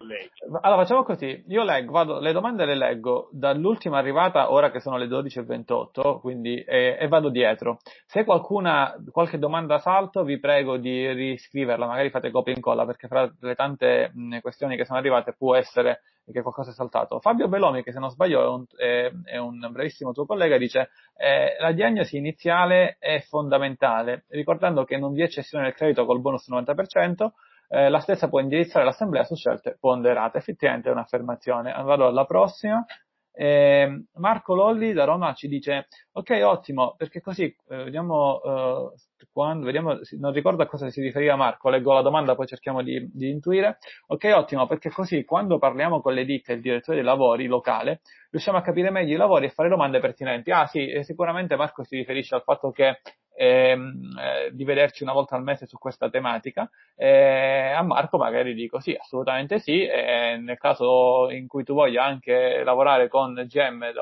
[0.62, 1.44] Allora facciamo così.
[1.46, 6.60] Io leggo, vado, le domande le leggo dall'ultima arrivata, ora che sono le 12.28, quindi,
[6.64, 7.78] e, e vado dietro.
[8.06, 13.06] Se qualcuna, qualche domanda salto, vi prego di riscriverla, magari fate copia e incolla, perché
[13.06, 16.00] fra le tante mh, questioni che sono arrivate può essere
[16.32, 17.20] che qualcosa è saltato.
[17.20, 20.90] Fabio Bellomi, che se non sbaglio è un, è, è un brevissimo tuo collega, dice
[21.16, 26.20] eh, la diagnosi iniziale è fondamentale, ricordando che non vi è cessione del credito col
[26.20, 27.30] bonus 90%,
[27.72, 30.38] eh, la stessa può indirizzare l'assemblea su scelte ponderate.
[30.38, 31.72] Effettivamente è un'affermazione.
[31.72, 32.84] Vado alla prossima.
[33.32, 38.92] Eh, Marco Lolli da Roma ci dice ok ottimo perché così eh, vediamo uh,
[39.32, 43.08] quando vediamo non ricordo a cosa si riferiva Marco leggo la domanda poi cerchiamo di,
[43.12, 47.06] di, intuire ok ottimo perché così quando parliamo con le ditte e il direttore dei
[47.06, 48.00] lavori locale
[48.30, 51.96] riusciamo a capire meglio i lavori e fare domande pertinenti ah sì sicuramente Marco si
[51.96, 53.00] riferisce al fatto che
[53.40, 56.68] ehm, eh, di vederci una volta al mese su questa tematica.
[56.94, 62.04] Eh, a Marco magari dico sì, assolutamente sì, e nel caso in cui tu voglia
[62.04, 63.92] anche lavorare con GM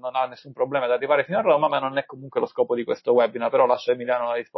[0.00, 2.74] non ha nessun problema ad arrivare fino a Roma, ma non è comunque lo scopo
[2.74, 4.57] di questo webinar, però lascio Emiliano la risposta.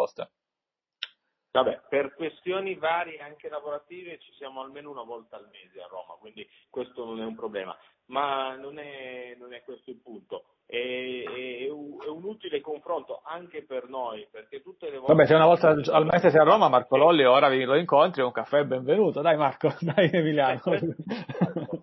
[1.52, 6.14] Vabbè, per questioni varie anche lavorative ci siamo almeno una volta al mese a Roma,
[6.20, 7.76] quindi questo non è un problema,
[8.06, 10.44] ma non è, non è questo il punto.
[10.64, 15.12] È, è, un utile confronto anche per noi, perché tutte le volte...
[15.12, 18.22] Vabbè, se una volta al mese sei a Roma, Marco Lolli, ora vi lo incontri,
[18.22, 20.54] un caffè benvenuto, dai Marco, dai Emiliano.
[20.54, 20.94] Eh, questo,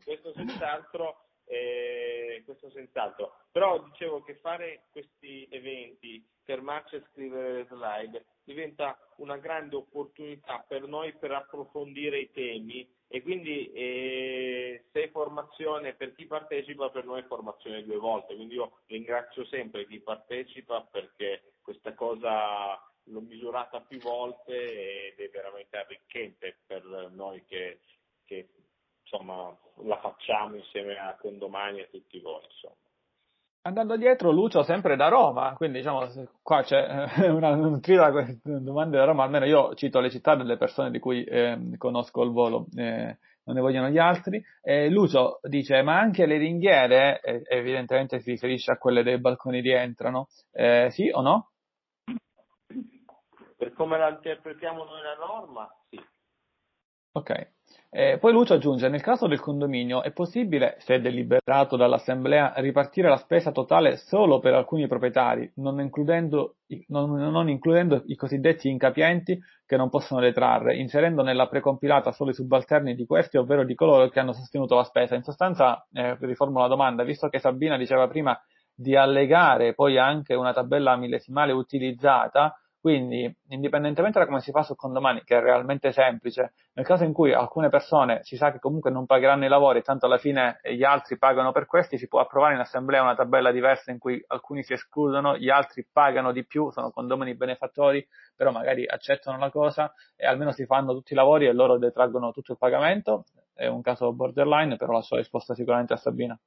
[0.02, 3.34] questo senz'altro, eh, questo senz'altro.
[3.52, 10.64] Però dicevo che fare questi eventi, fermarci a scrivere le slide, diventa una grande opportunità
[10.68, 17.06] per noi per approfondire i temi e quindi eh, se formazione per chi partecipa per
[17.06, 23.22] noi è formazione due volte, quindi io ringrazio sempre chi partecipa perché questa cosa l'ho
[23.22, 26.84] misurata più volte ed è veramente arricchente per
[27.14, 27.80] noi che,
[28.26, 28.49] che
[29.10, 32.44] insomma, la facciamo insieme a Condomani e a tutti voi.
[32.44, 32.76] Insomma.
[33.62, 36.08] Andando dietro, Lucio sempre da Roma, quindi diciamo
[36.42, 40.36] qua c'è eh, una, un trio di domande da Roma, almeno io cito le città
[40.36, 44.42] delle persone di cui eh, conosco il volo, eh, non ne vogliono gli altri.
[44.62, 50.28] Eh, Lucio dice, ma anche le ringhiere, evidentemente si riferisce a quelle dei balconi rientrano,
[50.54, 51.52] eh, sì o no?
[53.58, 56.00] Per come la interpretiamo noi la norma, sì.
[57.12, 57.56] Ok.
[57.89, 63.15] Eh, poi Lucio aggiunge, nel caso del condominio è possibile, se deliberato dall'assemblea, ripartire la
[63.15, 66.57] spesa totale solo per alcuni proprietari, non includendo,
[66.88, 72.34] non, non includendo i cosiddetti incapienti che non possono detrarre, inserendo nella precompilata solo i
[72.34, 75.15] subalterni di questi, ovvero di coloro che hanno sostenuto la spesa.
[75.15, 78.38] In sostanza, eh, riformulo la domanda, visto che Sabina diceva prima
[78.76, 84.76] di allegare poi anche una tabella millesimale utilizzata, quindi, indipendentemente da come si fa sul
[84.76, 88.91] condomani, che è realmente semplice, nel caso in cui alcune persone si sa che comunque
[88.91, 92.54] non pagheranno i lavori, tanto alla fine gli altri pagano per questi, si può approvare
[92.54, 96.70] in assemblea una tabella diversa in cui alcuni si escludono, gli altri pagano di più,
[96.72, 101.48] sono condomini benefattori, però magari accettano la cosa e almeno si fanno tutti i lavori
[101.48, 103.26] e loro detraggono tutto il pagamento.
[103.54, 106.40] È un caso borderline, però la sua risposta sicuramente a Sabina.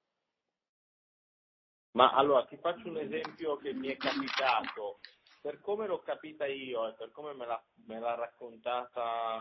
[1.92, 5.00] Ma allora ti faccio un esempio che mi è capitato
[5.40, 9.38] per come l'ho capita io e per come me l'ha, me l'ha raccontata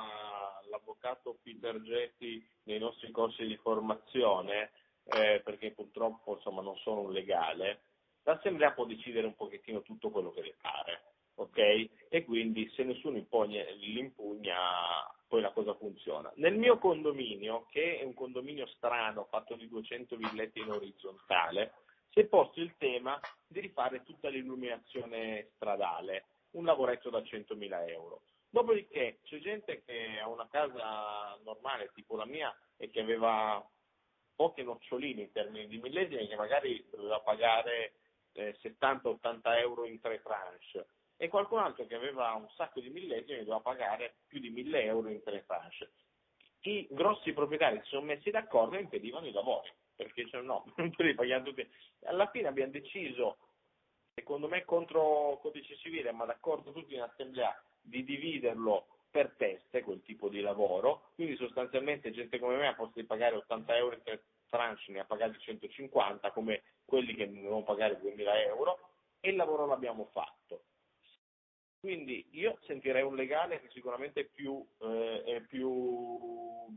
[0.69, 4.71] l'avvocato Peter Getty nei nostri corsi di formazione,
[5.05, 7.81] eh, perché purtroppo insomma, non sono un legale,
[8.23, 11.01] l'assemblea può decidere un pochettino tutto quello che le pare,
[11.35, 11.89] ok?
[12.09, 14.57] E quindi se nessuno impugna, l'impugna,
[15.27, 16.31] poi la cosa funziona.
[16.35, 21.73] Nel mio condominio, che è un condominio strano, fatto di 200 villette in orizzontale,
[22.11, 28.21] si è posto il tema di rifare tutta l'illuminazione stradale, un lavoretto da 100.000 euro.
[28.49, 33.63] Dopodiché c'è gente che ha una casa normale tipo la mia e che aveva
[34.35, 37.93] pochi nocciolini in termini di millesimi che magari doveva pagare
[38.33, 40.87] eh, 70-80 euro in tre tranche
[41.17, 45.09] e qualcun altro che aveva un sacco di millesimi doveva pagare più di 1000 euro
[45.09, 45.91] in tre tranche.
[46.61, 49.69] I grossi proprietari si sono messi d'accordo e impedivano i lavori
[49.99, 51.69] perché cioè, no, non puoi pagare tutti.
[52.05, 53.37] Alla fine abbiamo deciso,
[54.13, 60.01] secondo me contro codice civile, ma d'accordo tutti in assemblea, di dividerlo per teste quel
[60.03, 64.03] tipo di lavoro, quindi sostanzialmente gente come me a posto di pagare 80 euro in
[64.03, 68.79] tre tranche ne ha pagati 150 come quelli che devono pagare 2000 euro
[69.19, 70.63] e il lavoro l'abbiamo fatto.
[71.79, 76.67] Quindi io sentirei un legale che sicuramente più, eh, è più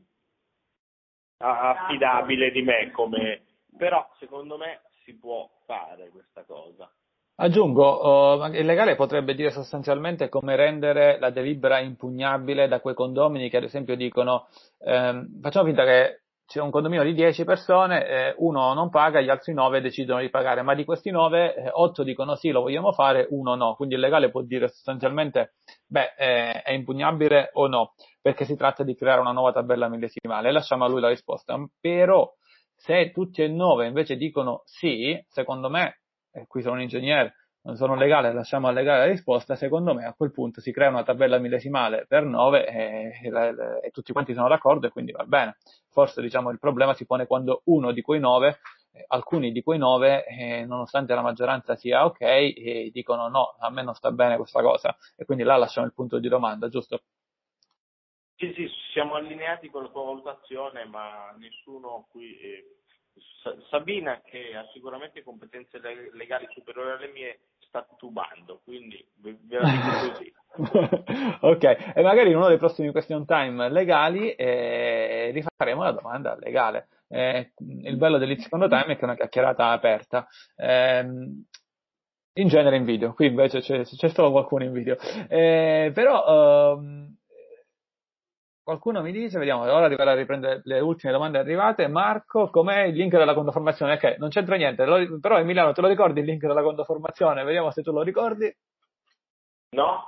[1.43, 3.43] affidabile di me come,
[3.77, 6.91] però secondo me si può fare questa cosa.
[7.35, 13.49] Aggiungo, uh, il legale potrebbe dire sostanzialmente come rendere la delibera impugnabile da quei condomini
[13.49, 14.49] che ad esempio dicono
[14.79, 19.29] ehm, facciamo finta che c'è un condominio di 10 persone, eh, uno non paga, gli
[19.31, 22.93] altri 9 decidono di pagare, ma di questi 9, eh, 8 dicono sì, lo vogliamo
[22.93, 23.75] fare, uno no.
[23.75, 25.55] Quindi il legale può dire sostanzialmente,
[25.87, 30.53] beh, eh, è impugnabile o no, perché si tratta di creare una nuova tabella millesimale.
[30.53, 31.57] Lasciamo a lui la risposta.
[31.81, 32.31] Però,
[32.75, 36.01] se tutti e 9 invece dicono sì, secondo me,
[36.33, 40.15] e qui sono un ingegnere, non sono legale, lasciamo allegare la risposta, secondo me a
[40.15, 44.49] quel punto si crea una tabella millesimale per 9 e, e, e, tutti quanti sono
[44.49, 45.57] d'accordo e quindi va bene.
[45.89, 48.59] Forse diciamo il problema si pone quando uno di quei 9,
[48.93, 53.71] eh, alcuni di quei 9, eh, nonostante la maggioranza sia ok, eh, dicono no, a
[53.71, 57.03] me non sta bene questa cosa e quindi là lasciamo il punto di domanda, giusto?
[58.37, 62.81] Sì, sì, siamo allineati con la tua valutazione, ma nessuno qui...
[63.71, 65.81] Sabina, che ha sicuramente competenze
[66.13, 70.33] legali superiori alle mie, sta tubando, quindi ve la dico così.
[71.41, 76.89] ok, e magari in uno dei prossimi question time legali eh, rifaremo la domanda legale.
[77.09, 77.53] Eh,
[77.83, 80.27] il bello del secondo time è che è una chiacchierata aperta.
[80.55, 81.01] Eh,
[82.35, 84.97] in genere in video, qui invece c'è, c'è solo qualcuno in video.
[85.29, 87.17] Eh, però ehm,
[88.65, 91.89] Qualcuno mi dice, vediamo, ora arriverà a riprendere le ultime domande arrivate.
[91.89, 93.95] Marco, com'è il link della condoformazione?
[93.95, 97.43] Ok, non c'entra niente, lo, però Emiliano, te lo ricordi il link della condoformazione?
[97.43, 98.55] Vediamo se tu lo ricordi.
[99.71, 100.05] No.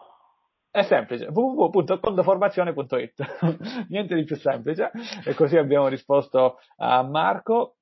[0.70, 3.56] È semplice, www.condoformazione.it,
[3.90, 4.92] niente di più semplice.
[5.24, 7.78] E così abbiamo risposto a Marco.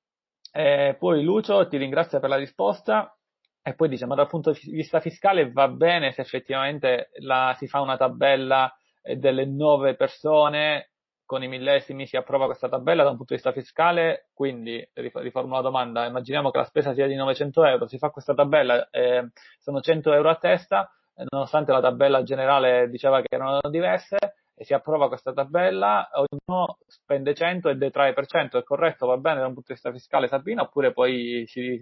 [0.50, 3.14] E poi Lucio ti ringrazia per la risposta.
[3.62, 7.68] E poi dice, ma dal punto di vista fiscale va bene se effettivamente la, si
[7.68, 10.90] fa una tabella delle nove persone
[11.24, 15.56] con i millesimi si approva questa tabella da un punto di vista fiscale, quindi riformulo
[15.56, 19.30] la domanda, immaginiamo che la spesa sia di 900 euro, si fa questa tabella, eh,
[19.58, 20.92] sono 100 euro a testa,
[21.30, 24.18] nonostante la tabella generale diceva che erano diverse,
[24.54, 29.16] e si approva questa tabella, ognuno spende 100 e detrae per 100, è corretto, va
[29.16, 31.80] bene da un punto di vista fiscale Sabina, oppure poi si,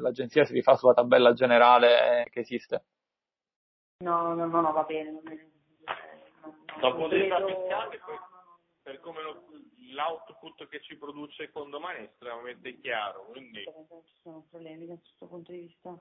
[0.00, 2.84] l'agenzia si rifà sulla tabella generale che esiste?
[4.04, 5.10] No, no, no, no va bene.
[5.10, 5.53] Non è,
[6.80, 8.00] Dal punto di vista fiscale,
[8.82, 9.44] per come lo,
[9.92, 13.60] l'output che ci produce il condomani è estremamente chiaro, quindi...
[13.60, 15.98] Ci sono problemi da questo punto di vista.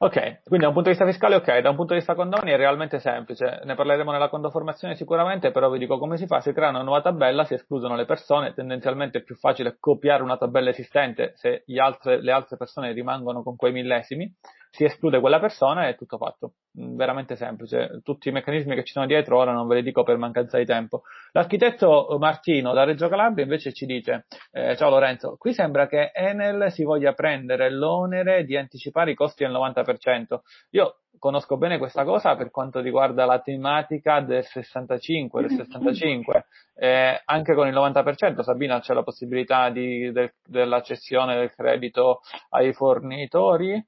[0.00, 2.52] Ok, quindi da un punto di vista fiscale ok, da un punto di vista condomini
[2.52, 6.52] è realmente semplice, ne parleremo nella condoformazione sicuramente, però vi dico come si fa, si
[6.52, 10.70] crea una nuova tabella, si escludono le persone, tendenzialmente è più facile copiare una tabella
[10.70, 14.32] esistente se altre, le altre persone rimangono con quei millesimi,
[14.78, 16.52] si esclude quella persona e è tutto fatto.
[16.78, 18.00] Mm, veramente semplice.
[18.04, 20.64] Tutti i meccanismi che ci sono dietro ora non ve li dico per mancanza di
[20.64, 21.02] tempo.
[21.32, 26.70] L'architetto Martino da Reggio Calabria invece ci dice, eh, ciao Lorenzo, qui sembra che Enel
[26.70, 30.42] si voglia prendere l'onere di anticipare i costi al 90%.
[30.70, 36.46] Io conosco bene questa cosa per quanto riguarda la tematica del 65, del 65.
[36.76, 42.20] Eh, anche con il 90% Sabina c'è la possibilità di, del, della cessione del credito
[42.50, 43.84] ai fornitori?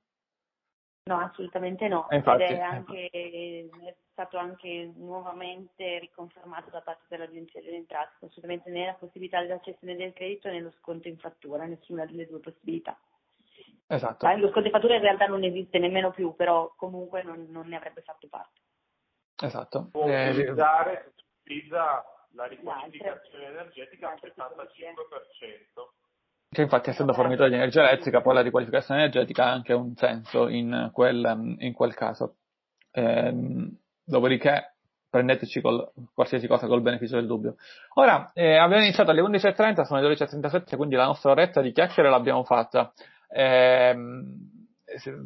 [1.10, 2.08] No, assolutamente no.
[2.08, 8.26] Eh, infatti, Ed è, anche, è stato anche nuovamente riconfermato da parte dell'Agenzia delle Entrate,
[8.26, 12.28] assolutamente né la possibilità della cessione del credito né lo sconto in fattura, nessuna delle
[12.28, 12.96] due possibilità.
[13.88, 14.24] Esatto.
[14.36, 17.74] Lo sconto in fattura in realtà non esiste nemmeno più, però comunque non, non ne
[17.74, 18.60] avrebbe fatto parte.
[19.42, 19.88] Esatto.
[19.90, 22.04] Può Eh, utilizzare, utilizza
[22.34, 25.90] la riqualificazione energetica al 75%.
[26.52, 30.48] Che infatti essendo fornitore di energia elettrica poi la riqualificazione energetica ha anche un senso
[30.48, 32.38] in quel, in quel caso.
[32.90, 34.74] Ehm, dopodiché
[35.08, 37.54] prendeteci col, qualsiasi cosa col beneficio del dubbio.
[37.94, 42.10] Ora, eh, abbiamo iniziato alle 11.30, sono le 12.37, quindi la nostra oretta di chiacchiere
[42.10, 42.92] l'abbiamo fatta.
[43.28, 45.16] Ehm, se,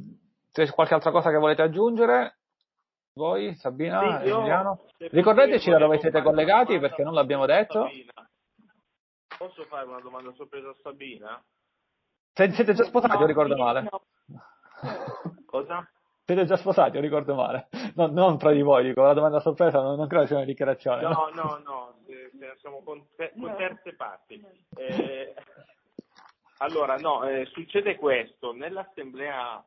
[0.52, 2.36] c'è qualche altra cosa che volete aggiungere?
[3.14, 4.80] Voi, Sabina, Sì, Emiliano?
[4.98, 7.84] Ricordateci da dove siete collegati perché non l'abbiamo detto.
[7.84, 8.12] Sabina.
[9.38, 11.42] Posso fare una domanda sorpresa a Sabina?
[12.32, 13.88] Se- siete già sposati o No, ricordo sì, male?
[13.90, 14.04] no.
[15.46, 15.88] Cosa?
[16.24, 17.68] Siete già sposati o ricordo male?
[17.96, 21.02] No, non tra di voi, dico, la domanda sorpresa non, non credo sia una dichiarazione.
[21.02, 23.56] No, no, no, se- se siamo con, te- con No.
[23.56, 24.44] terze parti.
[24.76, 25.34] Eh,
[26.58, 29.64] allora, no, eh, succede questo, nell'assemblea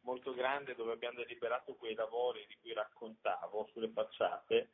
[0.00, 4.68] molto grande dove abbiamo deliberato quei lavori di cui raccontavo sulle facciate,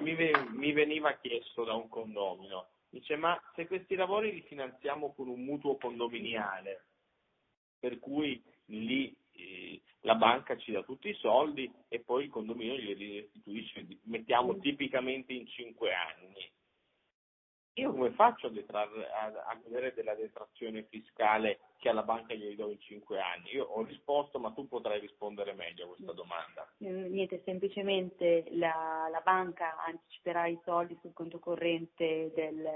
[0.00, 5.14] mi, ve- mi veniva chiesto da un condomino, dice ma se questi lavori li finanziamo
[5.14, 6.84] con un mutuo condominiale,
[7.78, 12.76] per cui lì eh, la banca ci dà tutti i soldi e poi il condominio
[12.76, 16.50] glieli restituisce, mettiamo tipicamente in cinque anni.
[17.74, 22.54] Io come faccio a, detrarre, a, a godere della detrazione fiscale che alla banca gli
[22.56, 23.52] do in cinque anni?
[23.52, 26.68] Io ho risposto, ma tu potrai rispondere meglio a questa domanda.
[26.78, 32.68] Eh, Niente, semplicemente la, la banca anticiperà i soldi sul conto corrente del,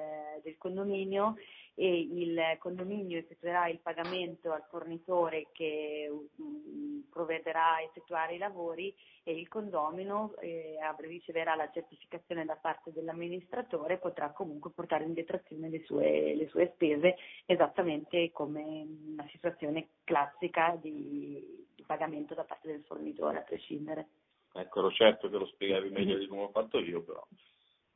[0.43, 1.35] del condominio
[1.77, 8.95] e il condominio effettuerà il pagamento al fornitore che mm, provvederà a effettuare i lavori
[9.25, 15.15] e il condomino eh, riceverà la certificazione da parte dell'amministratore e potrà comunque portare in
[15.15, 22.45] detrazione le sue, le sue spese esattamente come una situazione classica di, di pagamento da
[22.45, 24.09] parte del fornitore a prescindere.
[24.53, 27.27] Ecco, ero certo che lo spiegavi meglio di come ho fatto io, però.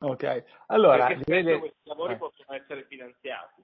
[0.01, 2.17] Ok, allora, Perché questi lavori eh.
[2.17, 3.63] possono essere finanziati.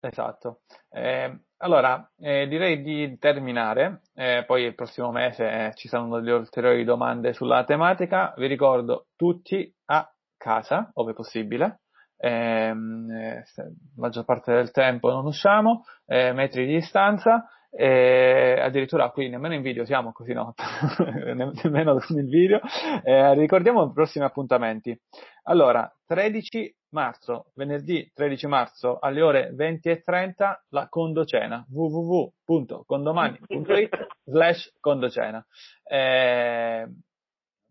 [0.00, 0.60] Esatto.
[0.90, 6.32] Eh, allora, eh, direi di terminare, eh, poi il prossimo mese eh, ci saranno delle
[6.32, 8.34] ulteriori domande sulla tematica.
[8.36, 10.06] Vi ricordo tutti a
[10.36, 11.80] casa, ove possibile.
[12.18, 13.64] Ehm, eh, la
[13.96, 19.62] maggior parte del tempo non usciamo, eh, metri di distanza, e addirittura qui nemmeno in
[19.62, 20.54] video siamo così no,
[21.62, 22.60] nemmeno con il video.
[23.02, 24.96] Eh, ricordiamo i prossimi appuntamenti.
[25.44, 30.34] Allora, 13 marzo, venerdì 13 marzo alle ore 20.30
[30.68, 35.44] la condocena www.condomani.it slash condocena.
[35.82, 36.86] Eh,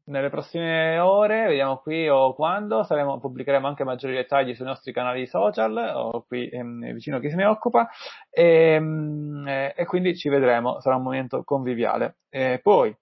[0.05, 5.25] nelle prossime ore, vediamo qui o quando, saremo, pubblicheremo anche maggiori dettagli sui nostri canali
[5.27, 7.89] social, o qui ehm, vicino a chi se ne occupa,
[8.29, 12.17] e, mm, eh, e quindi ci vedremo, sarà un momento conviviale.
[12.29, 12.95] Eh, poi,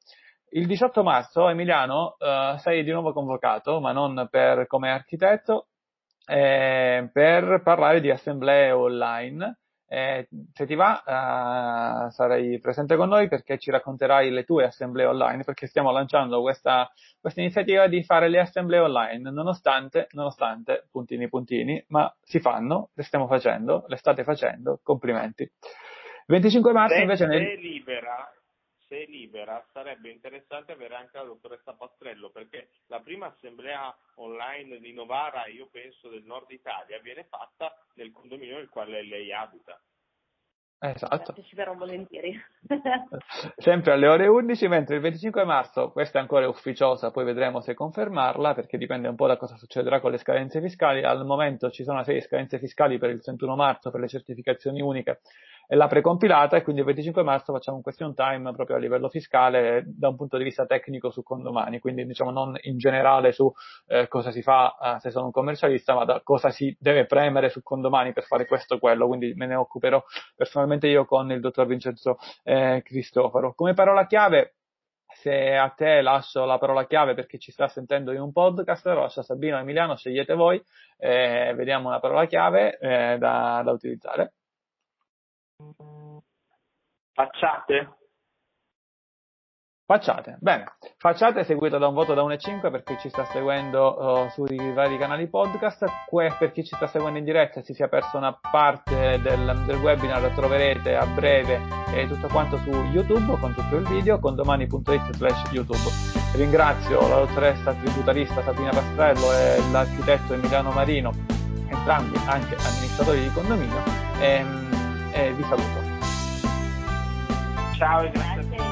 [0.54, 5.68] il 18 marzo, Emiliano, eh, sei di nuovo convocato, ma non per, come architetto,
[6.26, 9.58] eh, per parlare di assemblee online.
[9.94, 15.06] Eh, se ti va, eh, sarai presente con noi perché ci racconterai le tue assemblee
[15.06, 16.90] online, perché stiamo lanciando questa,
[17.20, 23.04] questa iniziativa di fare le assemblee online, nonostante, nonostante, puntini puntini, ma si fanno, le
[23.04, 25.52] stiamo facendo, le state facendo, complimenti.
[26.28, 27.44] 25 marzo invece nel...
[27.44, 28.32] delibera,
[28.92, 34.80] se è libera, sarebbe interessante avere anche la dottoressa Pastrello, perché la prima assemblea online
[34.80, 39.82] di Novara, io penso del nord Italia, viene fatta nel condominio nel quale lei abita.
[40.84, 41.16] Esatto.
[41.16, 42.38] Parteciperò volentieri.
[43.56, 47.76] Sempre alle ore 11, mentre il 25 marzo, questa è ancora ufficiosa, poi vedremo se
[47.76, 51.04] confermarla, perché dipende un po' da cosa succederà con le scadenze fiscali.
[51.04, 55.22] Al momento ci sono sei scadenze fiscali per il 31 marzo per le certificazioni uniche
[55.76, 59.84] la precompilata e quindi il 25 marzo facciamo un question time proprio a livello fiscale
[59.86, 63.52] da un punto di vista tecnico su condomani, quindi diciamo non in generale su
[63.88, 67.50] eh, cosa si fa eh, se sono un commercialista, ma da cosa si deve premere
[67.50, 70.04] su condomani per fare questo o quello, quindi me ne occuperò
[70.36, 73.54] personalmente io con il dottor Vincenzo eh, Cristoforo.
[73.54, 74.56] Come parola chiave
[75.14, 79.20] se a te lascio la parola chiave perché ci sta sentendo in un podcast, lascio
[79.20, 80.62] a Sabino e Emiliano, scegliete voi,
[80.98, 84.34] eh, vediamo una parola chiave eh, da, da utilizzare.
[87.14, 88.02] Facciate?
[89.92, 90.78] Facciate, bene.
[90.98, 94.30] Facciate seguito da un voto da 1 e 5 per chi ci sta seguendo uh,
[94.30, 95.84] sui vari canali podcast.
[96.08, 99.64] Que- per chi ci sta seguendo in diretta e si sia perso una parte del,
[99.66, 101.60] del webinar troverete a breve
[101.94, 105.90] eh, tutto quanto su YouTube con tutto il video con domani.it slash YouTube.
[106.36, 111.12] Ringrazio la dottoressa tributarista Sabina Pastrello e l'architetto Emiliano Marino,
[111.68, 113.84] entrambi anche amministratori di condominio.
[114.22, 114.71] E, ehm,
[115.14, 115.82] e vi saluto.
[117.76, 118.48] Ciao e grazie.
[118.48, 118.71] grazie.